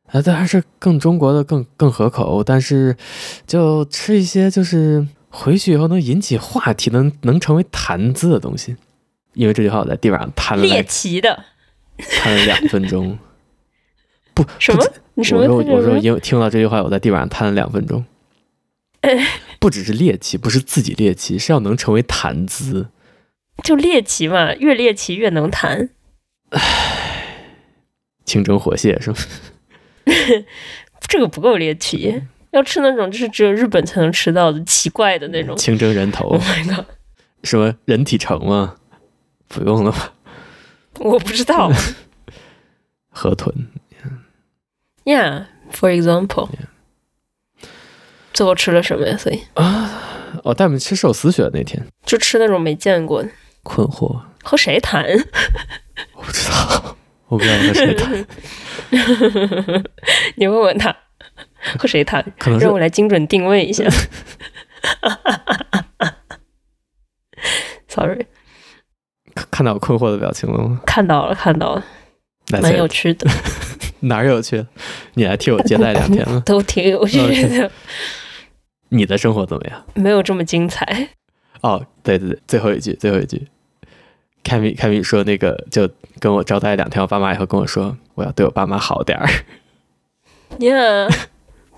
[0.08, 2.96] 啊，这还是更中国的更更合口，但是
[3.46, 8.76] 就吃一些就是回去以后能引起话题、能能成为谈资的东西。
[9.34, 11.44] 因为这句话我在地板上摊了猎奇的，
[11.98, 13.20] 摊了两分钟。
[14.34, 14.84] 不，什么？
[15.16, 15.42] 你什么？
[15.42, 18.06] 我说我说，因为听到这句话，我在地板上摊了两分钟。
[19.60, 22.88] 不只是猎奇，不是自己猎奇，是要能成为谈资。
[23.64, 25.90] 就猎奇嘛，越猎奇越能谈。
[26.50, 26.60] 唉，
[28.26, 29.18] 清蒸火蟹是吗？
[31.08, 36.28] 这个不够猎奇，要吃那种就是只有日本才能吃到的奇怪的那种清蒸人头。
[36.30, 36.86] Oh my god！
[37.44, 38.76] 什么人体城吗？
[39.48, 40.14] 不用了吧？
[41.00, 41.72] 我不知道。
[43.10, 43.68] 河豚。
[45.06, 46.50] Yeah，for example。
[48.34, 49.16] 最后吃了什么呀？
[49.18, 50.02] 所以啊，
[50.44, 53.30] 哦带我们吃寿司去了那天，就吃那种没见过的。
[53.64, 54.22] 困惑。
[54.44, 55.06] 和谁谈？
[56.14, 56.98] 我不知道。
[57.30, 58.26] 我不知道和谁谈，
[60.36, 60.96] 你问问他
[61.78, 63.84] 和谁谈，可能让我来精准定位一下。
[67.90, 68.28] Sorry，
[69.52, 70.82] 看到我困惑的表情了吗？
[70.86, 71.84] 看到了，看到了，
[72.62, 73.30] 蛮有趣的。
[74.02, 74.66] 哪儿有趣？
[75.16, 77.26] 你来替我接待两天了，都挺有趣的。
[77.26, 77.70] Okay.
[78.90, 79.84] 你的生活怎么样？
[79.96, 81.10] 没有这么精彩。
[81.62, 83.48] 哦，对对对，最后一句，最后一句。
[84.48, 89.28] 凯米凯米说：“那个就跟我招待两天，我爸妈以后跟我说，我要对我爸妈好点儿。
[90.58, 91.12] Yeah,”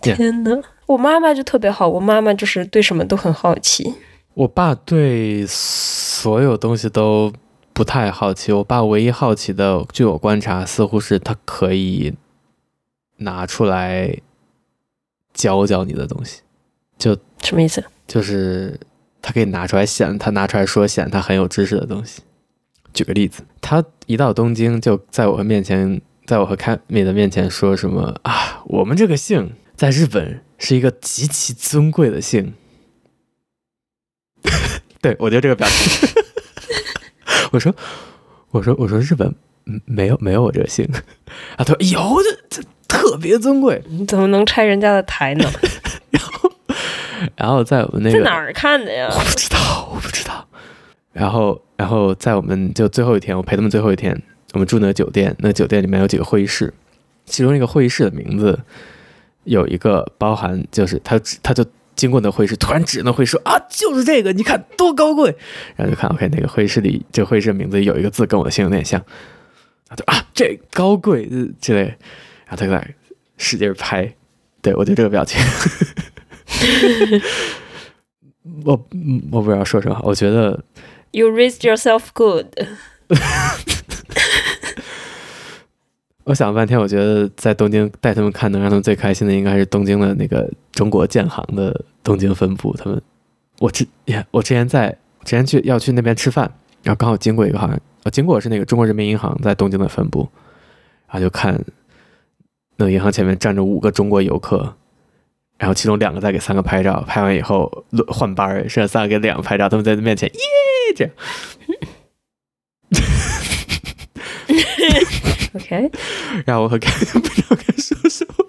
[0.04, 0.62] Yeah，天哪！
[0.86, 3.96] 我妈妈就特别好，我妈妈就是对什么都很好奇。
[4.36, 7.34] 我爸对所有东西都
[7.74, 8.52] 不太好奇。
[8.52, 12.14] 我爸唯一好奇的，据我观察，似乎是他可以
[13.18, 14.16] 拿出来
[15.34, 16.42] 教教你的东西。
[17.00, 17.84] 就什么意思？
[18.08, 18.80] 就是
[19.22, 22.22] 他可以拿出来显，他拿出来说显他很有知识的东西。
[22.94, 28.62] 举个例子，他一到东京，就在我面前，在我和凯米的面前说什么啊？
[28.66, 32.54] 我们这个姓在日本是一个极其尊贵的姓。
[35.02, 36.10] 对，我就这个表情。
[37.52, 37.74] 我说，
[38.52, 39.34] 我说，我说日本
[39.86, 40.86] 没有没有我这个姓
[41.56, 41.64] 啊。
[41.64, 42.18] 他说有，
[42.50, 43.82] 这这特别尊贵。
[43.88, 45.50] 你怎么能拆人家的台呢？
[46.12, 46.52] 然后，
[47.36, 49.08] 然后在我们那个在哪儿看的呀？
[49.12, 50.48] 我不知道，我不知道。
[51.14, 51.62] 然后。
[51.80, 54.22] 然后在我们就最后一天，我陪他们最后一天，
[54.52, 56.74] 我们住那个酒店，那个酒店里面有几个会议室，
[57.26, 58.60] 其中一个会议室的名字
[59.46, 61.66] 有一个包含，就是他他就
[61.96, 65.34] 经过那会议室，突然指那会议室说啊，就是这个，你看多高贵，
[65.78, 69.00] 然后就看 OK 那个会议室里，这个会议室的名字有一个字跟我的姓有点像，
[69.88, 71.30] 啊就啊这高贵
[71.62, 71.84] 之类，
[72.46, 72.94] 然后他就在
[73.38, 74.14] 使劲拍，
[74.62, 75.42] 对我就这个表情。
[78.66, 78.86] 我
[79.32, 80.62] 我不知道说什么，我觉得。
[81.12, 82.48] You raised yourself good。
[86.26, 92.76] 我想了半天，我觉得在东京带他们看，能让他们最开心的，应该是东京的那个中国建行的东京分部。
[92.78, 93.02] 他们，
[93.58, 94.90] 我之呀，我之前在
[95.24, 96.44] 之前去要去那边吃饭，
[96.84, 100.30] 然后刚好经过一个，好像我经过是那个中国人民银行在东京的分部，
[101.08, 101.60] 然后就看
[102.76, 104.76] 那个银行前面站着五个中国游客。
[105.58, 110.40] 然后其中两个在给三个拍照，拍完以后轮换班，剩下三个给两个拍照，他们在他面前耶
[110.96, 111.14] 这样。
[115.56, 115.92] OK，
[116.46, 118.46] 然后我很开心，不知道该说什么，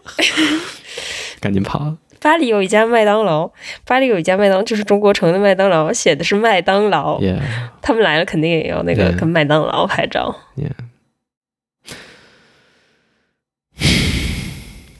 [1.41, 1.97] 赶紧跑。
[2.21, 3.51] 巴黎有一家麦当劳，
[3.87, 7.19] 巴黎有一家麦当，就是中国城的麦当劳，写的是麦当劳。
[7.21, 7.41] Yeah.
[7.81, 10.37] 他们来了肯定也要那个跟麦当劳拍照。
[10.57, 10.73] Yeah.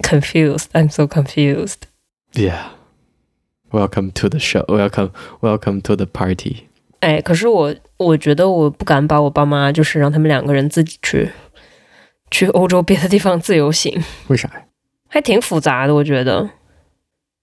[0.03, 1.87] Confused, I'm so confused.
[2.33, 2.71] Yeah,
[3.71, 4.65] welcome to the show.
[4.67, 6.70] Welcome, welcome to the party.
[7.01, 11.31] 哎，可是我我觉得我不敢把我爸妈就是让他们两个人自己去
[12.31, 14.03] 去欧洲别的地方自由行。
[14.29, 14.63] 为啥呀？
[15.09, 16.51] 还挺复杂的，我觉得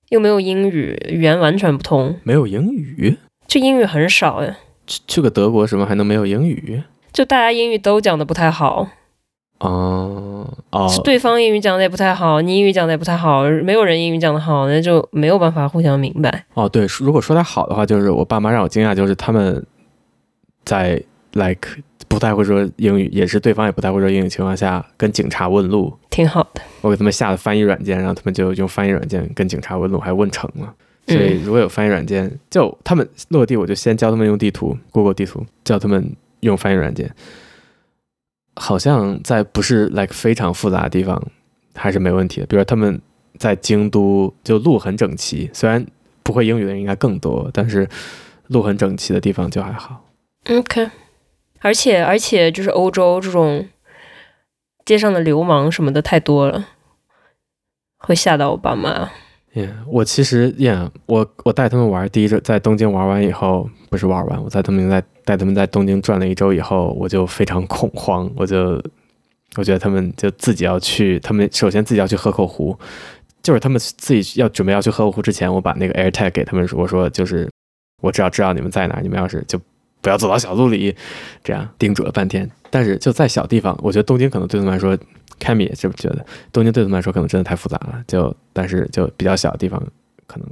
[0.09, 2.19] 又没有英语，语言完全不通。
[2.23, 3.17] 没有英语？
[3.47, 4.57] 就英语很少呀。
[4.85, 6.83] 去去个德国什么还能没有英语？
[7.11, 8.89] 就大家英语都讲的不太好。
[9.59, 16.45] 哦哦，是对方英语讲的也不太好，你英语讲的也不太好，没有人英语讲的好，那就没有办法互相明白。
[16.53, 19.65] 哦，对，如果说他好的话，就是我爸妈让我惊讶，就是他们
[20.63, 21.01] 在
[21.33, 21.69] like
[22.07, 26.61] 不太会说英语，也是对方也不太会说英语情况下，跟警察问路，挺好的。
[26.81, 30.73] 我给他们下了翻译软件，然后他们就用翻译软件跟警察问路，还问成了。
[31.07, 37.09] 所以如果有翻译软件，就他们落地，我就先教他们用地图，Google 地图，教他们用翻译软件。
[38.59, 41.21] 好像在不是 like 非常复杂的地方
[41.75, 42.99] 还是没问题的，比如说他们
[43.37, 45.85] 在京都就路很整齐，虽然
[46.23, 47.87] 不会英语的人应该更多，但是
[48.47, 50.03] 路很整齐的地方就还好。
[50.49, 50.89] OK，
[51.59, 53.67] 而且而且就是欧洲这种
[54.85, 56.67] 街上的流氓什么的太多了，
[57.97, 59.11] 会吓到我爸妈。
[59.53, 68.81] 演我其实演我我带他们玩，第一周在东京玩完以后，不是玩完，我在他们在带他们在东京转了一周以后，我就非常恐慌，我就
[69.55, 72.77] 我觉得他们就自己要去，他们首先自己要去河口湖，
[73.41, 77.49] 就是他们自己要准备要去河口湖之前，我把那个 AirTag 给他们说，我说就是
[78.03, 79.59] 我只要知道你们在哪，你们要是就
[80.01, 80.95] 不要走到小路里，
[81.43, 84.95] 这样叮嘱了半天，但是就在小地方，我觉得东京可能对他们来说。
[85.39, 89.81] 凯米也是觉得东京对他们来说可能真的太复杂了，就但是就比较小的地方
[90.25, 90.47] 可能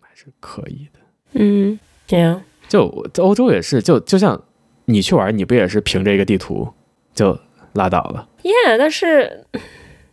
[0.00, 1.00] 还是可以的。
[1.32, 2.42] 嗯，这样。
[2.68, 2.86] 就
[3.18, 4.42] 欧洲也是，就就像
[4.86, 6.68] 你去玩，你不也是凭着一个地图
[7.14, 7.38] 就
[7.74, 9.44] 拉倒了？Yeah，但是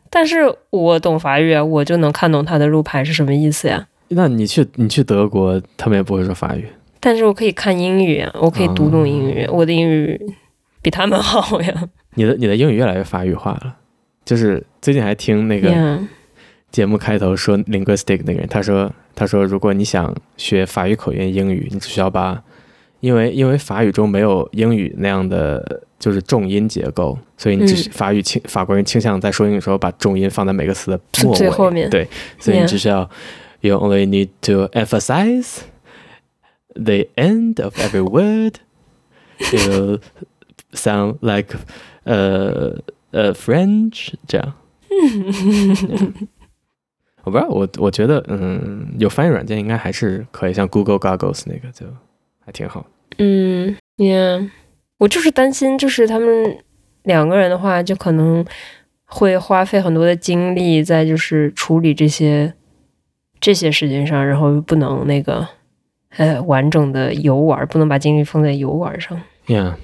[0.10, 3.88] 但是我懂法语啊，我就能看懂他的路牌是什么意思呀。
[4.10, 6.68] 那你去你去德国，他们也不会说法语。
[7.00, 10.20] 但是我可以看英语啊，我可以读懂英语，嗯、我的英语
[10.82, 11.90] 比他们好呀。
[12.14, 13.78] 你的你的英语越来越法语化了。
[14.26, 16.00] 就是最近还听那个
[16.72, 22.42] 节目开头说 linguistic 那个人，他说他说如果你想学法语口音英语，你只需要把，
[23.00, 32.08] 因为因为法语中没有英语那样的就是重音结构，所以你只法语倾法国人倾向在说英语的时候把重音放在每个词的末尾，最后面，对，
[32.40, 33.10] 所以你只需要
[33.62, 35.60] you only need to emphasize
[36.74, 38.56] the end of every word.
[39.52, 40.00] You
[40.74, 41.58] sound like
[42.06, 42.82] 呃。
[43.14, 44.54] 呃、uh,，French 这样，
[47.24, 51.86] 我不知道，我我觉得，嗯，有翻译软件应该还是可以，像 Google Goggles 那个就
[52.44, 52.86] 还挺好。
[53.20, 54.50] 嗯，Yeah，
[54.98, 56.58] 我就是担心，就是他们
[57.04, 58.44] 两个人的话，就可能
[59.06, 62.56] 会花费很多的精力在就是处理这些
[63.40, 65.48] 这些事情上，然后不能那个
[66.18, 69.22] 呃完整的游玩，不能把精力放在游玩上。
[69.46, 69.76] Yeah，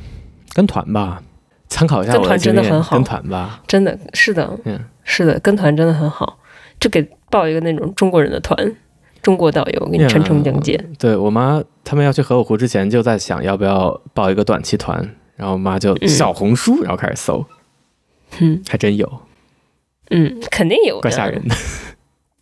[0.54, 1.22] 跟团吧。
[1.70, 2.98] 参考一下，跟团真的很好。
[2.98, 6.40] 跟团吧，真的是的，嗯，是的，跟团真的很好。
[6.80, 8.76] 就给报一个那种中国人的团，
[9.22, 10.80] 中国导游给你全程讲解。
[10.84, 14.98] 嗯、对我妈他们要去河口湖之前就在想要不要报一个短期团，
[15.36, 17.46] 然后我妈就小红书，然后开始搜，
[18.40, 19.22] 嗯，还真有，
[20.10, 21.56] 嗯，肯定有，怪吓人的。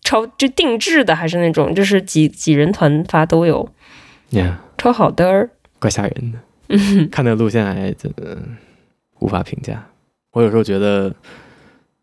[0.01, 3.67] 超就定制的还是那种就是几几人团发都有，
[4.30, 5.49] 呀，超好的，
[5.80, 6.39] 怪吓人的。
[6.69, 8.38] 嗯，看那个路线还真的
[9.20, 9.88] 无法评价。
[10.32, 11.13] 我有时候觉得，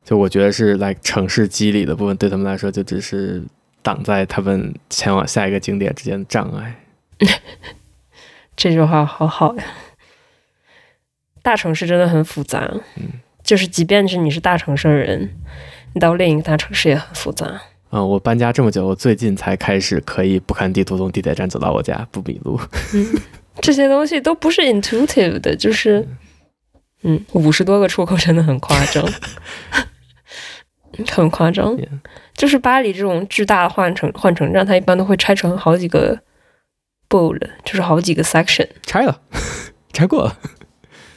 [0.04, 3.42] 就我觉得是来城市机理的部分，对他们来说就只是
[3.82, 6.74] 挡在他们前往下一个景点之间的障碍。
[8.56, 9.64] 这句话好好呀。
[11.42, 13.02] 大城市真的很复杂，嗯，
[13.42, 15.28] 就是即便是你是大城市的人，
[15.92, 17.60] 你到另一个大城市也很复杂。
[17.90, 22.58] 嗯，我搬家这么久，我最近才开始可以不看地图从地铁站走到我家不迷路。
[22.94, 23.06] 嗯，
[23.60, 26.16] 这些东西都不是 intuitive 的，就是，嗯，
[27.32, 29.04] 五十多个出口真的很夸张，
[31.10, 31.76] 很夸张。
[31.76, 31.88] Yeah.
[32.34, 36.18] 就是巴黎这种巨大的换乘换乘站，它一般都会拆成好几个
[37.08, 38.68] bowl，就是好几个 section。
[38.82, 39.20] 拆了，
[39.92, 40.36] 拆过了。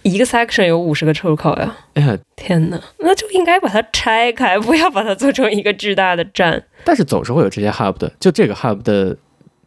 [0.04, 1.76] 一个 section 有五十个出口呀！
[1.96, 6.64] 哎呀，天哪，那就应该把它拆开，不要把它做成一个巨大的站。
[6.86, 9.18] 但是总是会有这些 hub 的，就这个 hub 的，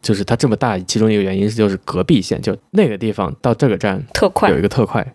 [0.01, 5.05] 就是它这么大，其中一个原因是就是隔壁线，就那个地方到这个站特快，有一个特快，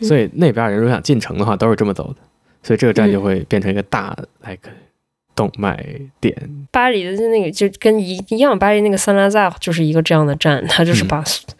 [0.00, 2.16] 所以那边人如果想进城的话，都是这么走的，
[2.62, 4.70] 所以这个站就会变成一个大 like
[5.34, 5.84] 动脉
[6.20, 6.34] 点。
[6.70, 11.20] 巴黎的那个就跟一一样，巴黎那个萨拉萨就是一个这样的站，它就是把。
[11.20, 11.54] 嗯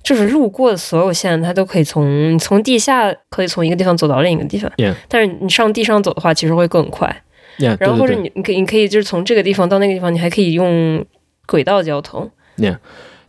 [0.00, 4.70] 就是路过的所有线，它都可以从从地下可以从一个地方走到另一个地方。
[4.76, 4.94] Yeah.
[5.06, 7.24] 但是你上地上走的话，其实会更快。
[7.58, 11.04] Yeah, 然后或者你你可以你可以就是从这个地方到那个地方，你还可以用
[11.46, 12.30] 轨道交通。
[12.56, 12.78] Yeah.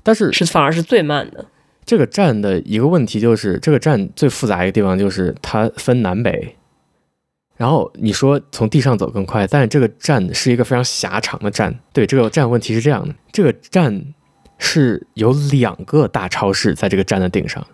[0.04, 1.44] 但是是反而是最慢的。
[1.90, 6.56] 这个站的一个问题就是，这个站最复杂一个地方就是它分南北。
[7.58, 11.80] 然后你说从地上走更快，但是这个站是一个非常狭长的站。
[11.92, 14.14] 对，这个站问题是这样的，这个站。
[14.62, 17.66] 是有两个大超市在这个站的顶上，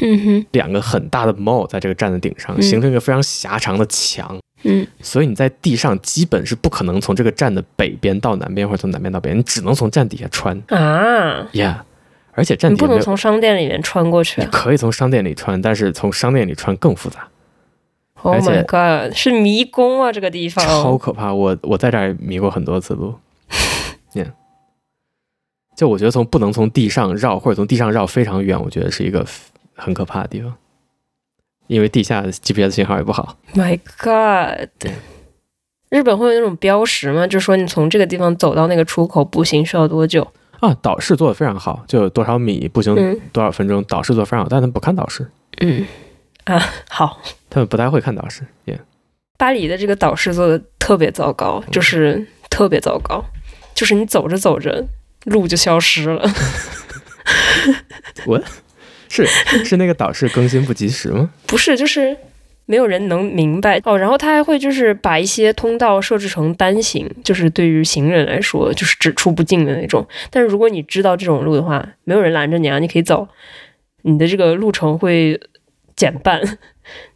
[0.00, 10.58] 嗯哼，两个很大的 mall 在这个站的顶上，形成一个非常狭长的墙，嗯，所以你在地上基本是不可能从这个站的北边到南边，或者从南边到北边，你只能从站底下穿。
[10.68, 11.80] 啊，Yeah，
[12.32, 17.28] 而且站你不能从商店里面穿过去，可以从商店里穿，但是从商店里穿更复杂。
[18.22, 23.14] Oh my god，是迷宫啊，这个地方超可怕，我我在这儿迷过很多次路，
[24.12, 24.32] Yeah。
[25.76, 29.26] 就我觉得从不能从地上绕，或者从地上绕非常远，我觉得是一个
[29.74, 30.54] 很可怕的地方，
[31.68, 33.38] 因为地下的 GPS 信号也不好。
[33.54, 34.68] My God！
[35.88, 37.26] 日本会有那种标识吗？
[37.26, 40.30] 就说你从这个地方走到那个出口步行需要多久？
[40.60, 42.94] 啊，导视做的非常好，就有多少米步行
[43.32, 45.30] 多少分钟，导视做的非常好，但他们不看导视。
[45.58, 45.86] 嗯，
[46.44, 48.42] 啊，好，他们不太会看导视。
[48.66, 48.78] Yeah.
[49.36, 53.24] 巴黎的这个导视做的特别糟糕，就是特别糟糕，
[53.74, 54.86] 就是你走着走着。
[55.26, 56.26] 路就消失了，
[58.24, 58.42] 我
[59.10, 59.26] 是
[59.66, 61.28] 是那个导视更新不及时吗？
[61.46, 62.16] 不是，就是
[62.70, 63.98] 没有人能明白哦。
[63.98, 70.06] 然后他还会就是把一些通道设置成单行，就是对于行人来说就是只出不进的那种。
[70.30, 73.26] 但是如果你知道这种路的话，没有人拦着你啊，你可以走，
[74.02, 75.40] 你的这个路程会
[75.96, 76.40] 减半，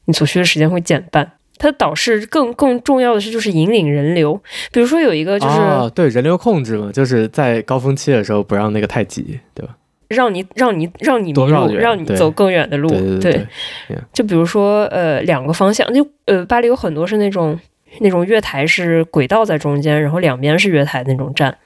[0.06, 1.30] 你所需的时间会减半。
[1.56, 4.34] 它的导视更更重要的是，就是引领人流。
[4.72, 9.76] 比如说有一个就是、哦、对人流控制嘛，就是在高峰期的时候不让那个太挤，对吧？
[10.08, 12.88] 让你让你让你迷路，让你走更远的路。
[12.88, 13.46] 对对，对，对，
[13.88, 17.58] 对，就比如说呃两个方向，就呃巴黎有很多是那种
[18.00, 21.56] 那种月台是轨道在中间，然后两边是月台那种站。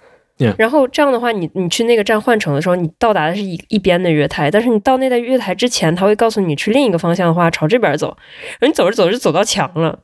[0.57, 8.17] 然后这样的话，你你去那个站换乘的时候，你到达的是一一边的月台，但是你到那台月台之前，他会告诉你去另一个方向的话，朝这边走。
[8.61, 9.99] 然后你走着走着就走到墙了，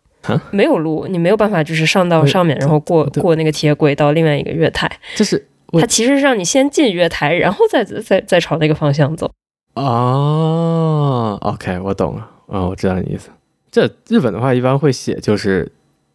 [0.50, 4.90] 没有路，你没有办法就是上到上面，然后过过那个铁轨到另外一个月台。
[5.14, 5.46] 就是
[5.80, 9.30] 它其实是让你先进月台， 然后再再再朝那个方向走。
[9.74, 13.30] 哦，OK，我懂了，啊、哦，我知道你意思。
[13.70, 15.70] 这日本的话一般会写就是。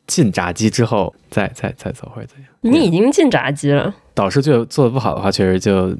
[0.10, 2.50] 进闸机之后再再再走或者怎样？
[2.62, 3.94] 你已经进闸机了。
[4.16, 5.96] 导师就做的不好的话，确实就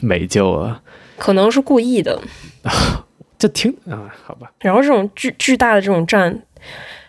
[0.00, 0.80] 没救了。
[1.16, 2.16] 可能是故意的。
[3.36, 4.52] 就听啊，好吧。
[4.60, 6.40] 然后这种巨巨大的这种站，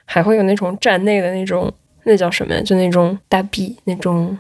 [0.06, 1.72] 还会有那种站内的那种，
[2.06, 2.62] 那叫什么呀？
[2.64, 4.36] 就那种大臂那种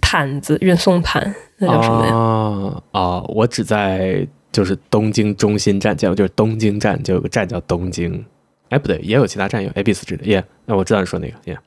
[0.00, 2.14] 毯子，运送毯，那叫什么呀？
[2.14, 3.22] 啊啊！
[3.28, 8.24] 我只在就是东京中心站见过，就是东京站就有个站叫东京。
[8.70, 10.26] 哎，不对，也有其他站有 A B C 之类的。
[10.28, 11.34] 耶，那我知道你说那个。
[11.44, 11.58] 耶，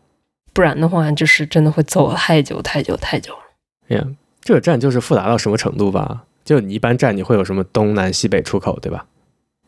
[0.54, 3.40] 不然的话，就是真的会走太久太久太久了。
[3.90, 4.06] 耶，
[4.42, 6.24] 这个站就是复杂到什么程度吧？
[6.46, 9.06] 就你一般站，你会有什么东南西北出口，对吧？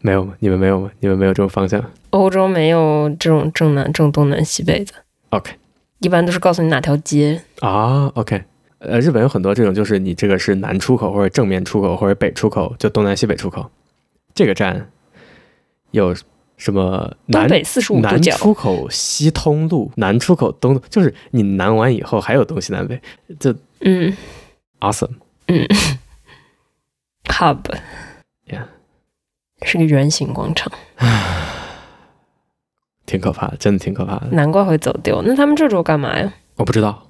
[0.02, 0.34] 没有吗？
[0.40, 0.92] 你们没有吗？
[1.00, 1.84] 你们没有这种方向？
[2.12, 4.94] 欧洲没有这种正南、正东南西北的。
[5.30, 5.54] OK，
[6.00, 8.08] 一般都是告诉你哪条街啊。
[8.16, 8.44] OK，
[8.86, 13.70] 呃，日本有很多这种，就是你这个是南出口或者正面出口或者北出口，就东南西北出口。
[14.34, 14.90] 这个站
[15.92, 16.16] 有。
[16.58, 22.98] 什么南东北四十五度，南出口西通路，南出口东，就是你南完以后还有东西南北，
[23.38, 24.16] 这嗯
[24.80, 25.16] ，awesome，
[25.48, 25.68] 嗯
[27.26, 28.64] ，hub，yeah，
[29.64, 30.72] 是个圆形广场，
[33.06, 34.28] 挺可怕的，真的挺可怕的。
[34.32, 35.22] 难怪会走丢。
[35.24, 36.34] 那他们这周干嘛呀？
[36.56, 37.06] 我不知道，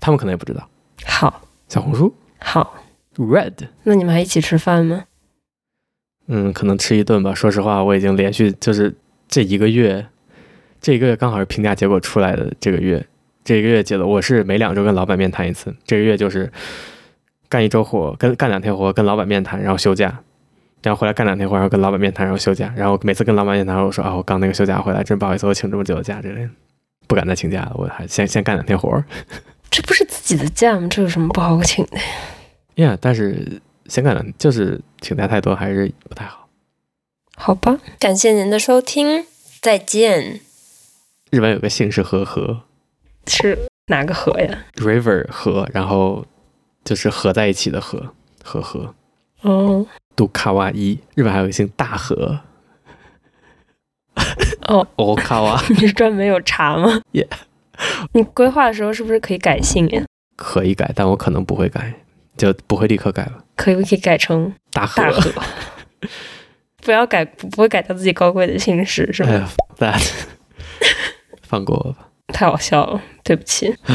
[0.00, 0.68] 他们可能也不知道。
[1.04, 2.14] 好，小红书。
[2.38, 2.74] 好
[3.16, 3.68] ，Red。
[3.82, 5.04] 那你们还一起吃饭吗？
[6.26, 7.34] 嗯，可能吃一顿吧。
[7.34, 8.94] 说实话，我已经连续就是
[9.28, 10.06] 这一个月，
[10.80, 13.04] 这一个月刚好是评价结果出来的这个月。
[13.44, 15.74] 这一个月结了，我是每两周跟老板面谈一次。
[15.84, 16.50] 这个月就是
[17.50, 20.18] 干一周活，跟干两天活，跟老板面谈，然后休假，
[20.82, 22.72] 然后回来干两天活，然后跟老板面谈，然后休假。
[22.74, 26.48] 然后每次跟老板面谈，我说啊，我刚那个休假回来，真不好意思，我请这么久的假，这类
[27.06, 29.04] 不敢再请假了，我还先先干两天活。
[29.70, 30.03] 这不是自
[30.36, 30.86] 己的假吗？
[30.88, 36.48] 这有什么不好请的呀？Yeah，但是先干两，就是请假太多还是不太好。
[37.36, 39.26] 好吧，感谢您的收听，
[39.60, 40.40] 再见。
[41.30, 42.62] 日本有个姓氏和和。
[43.26, 46.26] 是哪个和呀？River 和，然后
[46.84, 48.94] 就是合在一起的和，和和。
[49.42, 52.40] 哦，杜卡哇伊，日本还有一个姓大和。
[54.68, 57.26] 哦，哦卡哇，你是专门有查吗？Yeah。
[58.12, 60.04] 你规划的时候是不是可以改姓呀？
[60.36, 61.94] 可以改，但我可能不会改，
[62.36, 63.44] 就不会立刻改了。
[63.56, 65.02] 可以不可以改成大河？
[65.02, 65.30] 大河
[66.82, 69.48] 不要改，不会改掉自己高贵的姓氏，是吗？
[69.78, 69.98] 哎呀，
[71.42, 72.08] 放过我吧。
[72.28, 73.74] 太好笑了，对不起。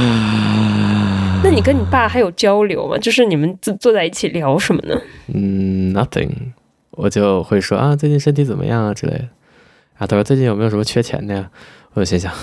[1.44, 2.98] 那你跟你爸还有交流吗？
[2.98, 5.00] 就是你们坐坐在一起聊什么呢？
[5.34, 6.30] 嗯，nothing。
[6.92, 9.28] 我就会说啊，最近身体怎么样啊之类的。
[9.98, 11.50] 啊，他说最近有没有什么缺钱的呀？
[11.94, 12.34] 我就心想，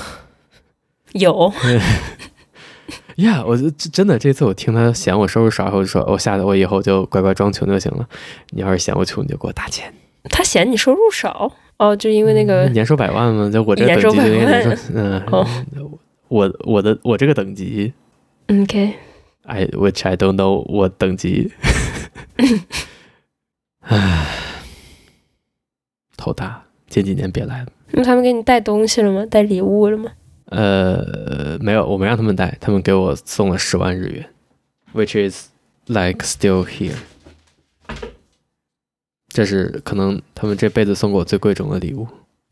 [1.13, 1.53] 有。
[3.17, 8.09] 呀，yeah, 我就真的这次我听他嫌我收入少，我就说，我吓得我以后就乖乖装穷就行了。
[8.51, 9.93] 你要是嫌我穷，你就给我打钱。
[10.25, 11.53] 他嫌你收入少。
[11.79, 15.47] 哦，就因为那个、嗯、年收百万嘛，就我这个等级就应该年收，嗯，哦、
[16.29, 17.93] 我我的我这个等级
[18.49, 21.53] ，OK，I which I don't know 我等级，
[23.81, 24.27] 唉，
[26.17, 27.67] 头大，近几年别来了。
[27.91, 29.27] 那他们给你带东西了吗？
[29.31, 30.11] 带礼物了吗？
[30.47, 34.29] 呃，没有，我没让他们带，他们给我送了十万日元
[34.95, 35.49] ，which is
[35.87, 36.97] like still here。
[39.29, 42.07] 这是可能他们这辈子送过我最贵重的礼物。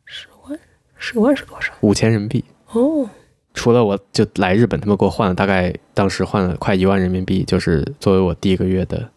[0.04, 0.58] 十万，
[0.98, 1.72] 十万是多少？
[1.80, 2.44] 五千人民币。
[2.72, 3.08] 哦，
[3.54, 9.08] 除了我就来日本，他们给我换了大概当时换了快一万人民币，就是作为我第一个月的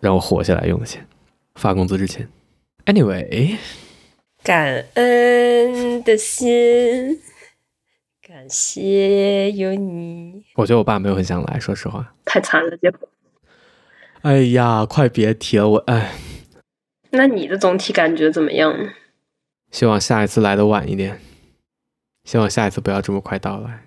[0.00, 1.04] 让我活下来用的钱，
[1.54, 2.28] 发工资之前。
[2.84, 3.56] Anyway，
[4.42, 7.18] 感恩的心，
[8.44, 10.44] 感谢有你。
[10.56, 12.14] 我觉得我爸没有很想来，说实话。
[12.26, 13.08] 太惨了，结果。
[14.20, 16.12] 哎呀，快别提了，我哎。
[17.12, 18.90] 那你的总体感觉怎么样呢？
[19.70, 21.18] 希望下一次来的晚一点，
[22.24, 23.86] 希望下一次不要这么快到来。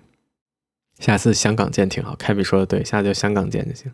[0.98, 3.92] 下次香港见挺好，凯比说的对，下次就香港见就行。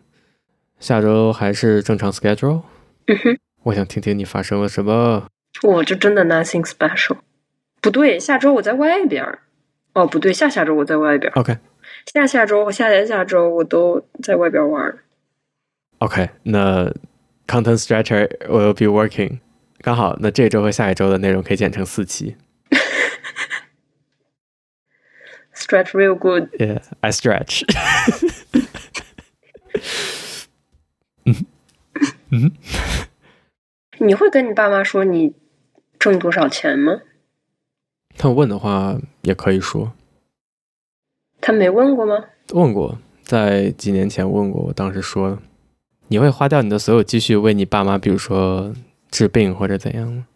[0.79, 2.63] 下周还是正常 schedule。
[3.05, 5.27] 嗯哼，我想听听你发生了什么。
[5.61, 7.17] 我就真的 nothing special。
[7.79, 9.23] 不对，下周我在外边。
[9.95, 11.33] 哦，不对，下下周我在外边。
[11.33, 11.57] OK。
[12.05, 14.99] 下下周和下下下周我都在外边玩。
[15.97, 16.93] OK，那。
[17.47, 19.37] Content stretcher will be working，
[19.81, 22.35] 刚好那这周和下一周的内容可以剪成四期。
[25.53, 26.49] Stretch real good.
[26.57, 27.61] Yeah, I stretch.
[31.25, 31.45] 嗯
[32.31, 32.51] 嗯，
[33.99, 35.35] 你会跟你爸妈说你
[35.99, 37.01] 挣多少钱吗？
[38.17, 39.91] 他们问的话也可以说。
[41.41, 42.15] 他没问过吗？
[42.53, 45.39] 问过，在几年前问过，我当时说了。
[46.07, 48.73] 你会花掉你的所有积蓄为你爸妈，比如说
[49.09, 50.27] 治病或者怎样吗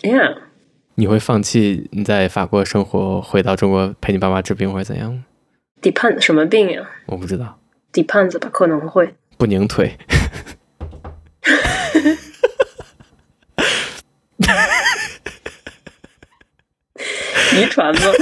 [0.00, 0.38] ？Yeah。
[0.94, 5.24] 你会放弃你在法国生活，回到中国陪你爸妈治病或者怎样吗
[5.80, 6.88] ？Depends 什么病呀？
[7.06, 7.58] 我不知道。
[7.92, 9.14] Depends 吧，可能会。
[9.36, 9.96] 不拧腿。
[17.56, 18.00] 遗传吗？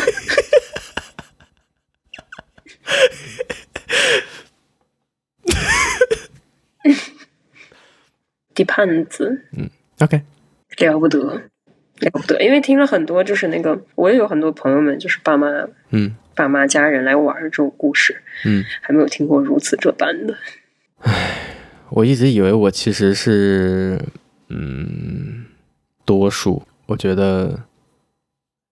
[8.54, 9.68] 地盘子，嗯
[10.00, 10.22] ，OK，
[10.86, 11.18] 了不得，
[12.00, 15.46] 了不得，因为听了很多，就是那个，我也有很多朋友们，就是爸妈，
[15.90, 20.34] 嗯，爸妈家人来玩这种故事，嗯，还没有听过如此这般的。
[21.00, 21.42] 唉，
[21.90, 24.00] 我一直以为我其实是，
[24.48, 25.44] 嗯，
[26.06, 27.64] 多数，我觉得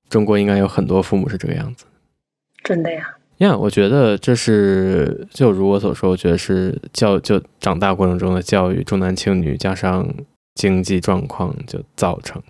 [0.09, 1.84] 中国应该有很多父母是这个样子。
[2.62, 3.14] 真的呀？
[3.38, 10.09] 呀，yeah, 我觉得这是就如我所说，我觉得是教就长大过程中的教育重男轻女，加上
[10.55, 12.48] 经济状况就造成的。